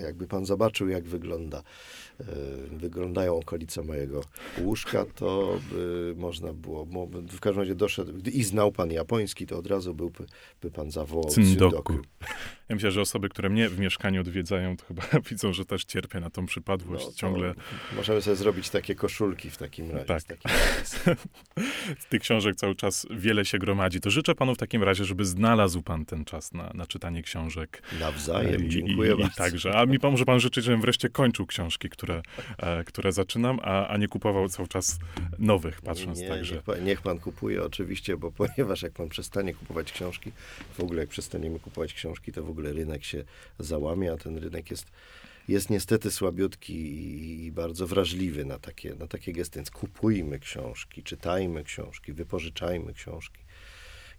jakby 0.03 0.27
pan 0.27 0.47
zobaczył, 0.47 0.89
jak 0.89 1.05
wygląda 1.05 1.63
E, 1.63 2.10
wyglądają 2.73 3.37
okolice 3.37 3.83
mojego 3.83 4.21
łóżka, 4.59 5.05
to 5.15 5.59
by 5.73 6.15
można 6.17 6.53
było, 6.53 6.87
w 7.29 7.41
każdym 7.41 7.61
razie 7.61 7.75
doszedł, 7.75 8.13
i 8.33 8.45
znał 8.45 8.73
pan 8.73 8.91
japoński, 8.91 9.47
to 9.47 9.59
od 9.59 9.67
razu 9.67 9.95
byłby 9.95 10.27
by 10.63 10.71
pan 10.71 10.91
zawołał 10.91 11.29
Tsundoku. 11.31 11.99
Ja 12.71 12.77
myślę, 12.77 12.91
że 12.91 13.01
osoby, 13.01 13.29
które 13.29 13.49
mnie 13.49 13.69
w 13.69 13.79
mieszkaniu 13.79 14.21
odwiedzają, 14.21 14.77
to 14.77 14.85
chyba 14.85 15.03
widzą, 15.31 15.53
że 15.53 15.65
też 15.65 15.85
cierpię 15.85 16.21
na 16.21 16.31
tą 16.31 16.47
przypadłość 16.47 17.07
no, 17.07 17.13
ciągle. 17.13 17.55
Możemy 17.97 18.23
sobie 18.23 18.37
zrobić 18.37 18.71
takie 18.71 18.95
koszulki 18.95 19.51
w 19.51 19.57
takim 19.57 19.91
razie. 19.91 20.05
Tak. 20.07 20.23
Z 21.99 22.07
tych 22.07 22.23
książek 22.23 22.57
cały 22.57 22.75
czas 22.75 23.07
wiele 23.11 23.45
się 23.45 23.59
gromadzi. 23.59 24.01
To 24.01 24.11
życzę 24.11 24.35
panu 24.35 24.55
w 24.55 24.59
takim 24.59 24.83
razie, 24.83 25.05
żeby 25.05 25.25
znalazł 25.25 25.83
pan 25.83 26.05
ten 26.05 26.25
czas 26.25 26.53
na, 26.53 26.71
na 26.75 26.87
czytanie 26.87 27.23
książek. 27.23 27.83
Nawzajem, 28.01 28.65
I, 28.65 28.69
dziękuję 28.69 29.13
i, 29.13 29.17
bardzo. 29.17 29.33
I 29.33 29.37
także. 29.37 29.79
A 29.79 29.87
mi 29.87 29.99
pan 29.99 30.11
może 30.11 30.25
pan 30.25 30.41
życzyć, 30.41 30.65
żebym 30.65 30.81
wreszcie 30.81 31.09
kończył 31.09 31.47
książki, 31.47 31.89
które 31.89 32.10
które, 32.11 32.23
e, 32.59 32.85
które 32.85 33.13
zaczynam, 33.13 33.61
a, 33.63 33.87
a 33.87 33.97
nie 33.97 34.09
kupował 34.09 34.49
cały 34.49 34.69
czas 34.69 34.99
nowych, 35.39 35.83
patrząc 35.83 36.19
nie, 36.19 36.29
także. 36.29 36.55
Niech 36.55 36.65
pan, 36.65 36.85
niech 36.85 37.03
pan 37.03 37.19
kupuje 37.19 37.65
oczywiście, 37.65 38.17
bo 38.17 38.33
ponieważ 38.41 38.83
jak 38.83 38.93
pan 38.93 39.09
przestanie 39.09 39.55
kupować 39.55 39.93
książki, 39.93 40.33
w 40.73 40.81
ogóle 40.81 41.01
jak 41.01 41.09
przestaniemy 41.09 41.59
kupować 41.59 41.95
książki, 41.95 42.33
to 42.33 42.43
w 42.43 42.51
ogóle 42.51 42.73
rynek 42.73 43.05
się 43.05 43.25
załamie, 43.59 44.13
a 44.13 44.17
ten 44.17 44.39
rynek 44.39 44.71
jest 44.71 44.91
jest 45.49 45.71
niestety 45.71 46.11
słabiutki 46.11 46.75
i 47.47 47.53
bardzo 47.53 47.87
wrażliwy 47.87 48.45
na 48.45 48.59
takie, 48.59 48.95
na 48.95 49.07
takie 49.07 49.33
gesty. 49.33 49.59
Więc 49.59 49.71
kupujmy 49.71 50.39
książki, 50.39 51.03
czytajmy 51.03 51.65
książki, 51.65 52.13
wypożyczajmy 52.13 52.95
książki 52.95 53.41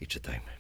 i 0.02 0.08
czytajmy. 0.08 0.52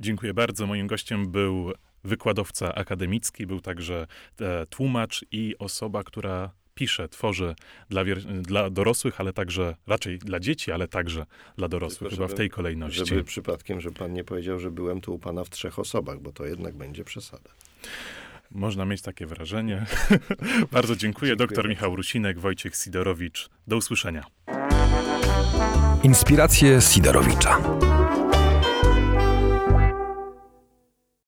Dziękuję 0.00 0.34
bardzo. 0.34 0.66
Moim 0.66 0.86
gościem 0.86 1.30
był 1.30 1.72
wykładowca 2.06 2.74
akademicki, 2.74 3.46
był 3.46 3.60
także 3.60 4.06
e, 4.40 4.66
tłumacz 4.66 5.24
i 5.32 5.54
osoba, 5.58 6.04
która 6.04 6.50
pisze, 6.74 7.08
tworzy 7.08 7.54
dla, 7.90 8.04
dla 8.40 8.70
dorosłych, 8.70 9.20
ale 9.20 9.32
także 9.32 9.76
raczej 9.86 10.18
dla 10.18 10.40
dzieci, 10.40 10.72
ale 10.72 10.88
także 10.88 11.26
dla 11.56 11.68
dorosłych, 11.68 11.98
Tylko, 11.98 12.16
chyba 12.16 12.28
żeby, 12.28 12.34
w 12.34 12.36
tej 12.36 12.50
kolejności. 12.50 13.06
Żeby 13.06 13.24
przypadkiem, 13.24 13.80
że 13.80 13.90
pan 13.90 14.12
nie 14.12 14.24
powiedział, 14.24 14.58
że 14.58 14.70
byłem 14.70 15.00
tu 15.00 15.14
u 15.14 15.18
pana 15.18 15.44
w 15.44 15.50
trzech 15.50 15.78
osobach, 15.78 16.20
bo 16.20 16.32
to 16.32 16.46
jednak 16.46 16.74
będzie 16.74 17.04
przesada. 17.04 17.50
Można 18.50 18.84
mieć 18.84 19.02
takie 19.02 19.26
wrażenie. 19.26 19.86
Bardzo 20.72 20.96
dziękuję. 20.96 21.30
dziękuję. 21.30 21.36
Doktor 21.36 21.68
Michał 21.68 21.96
Rusinek, 21.96 22.38
Wojciech 22.38 22.76
Sidorowicz. 22.76 23.48
Do 23.66 23.76
usłyszenia. 23.76 24.24
Inspiracje 26.02 26.80
Sidorowicza. 26.80 27.58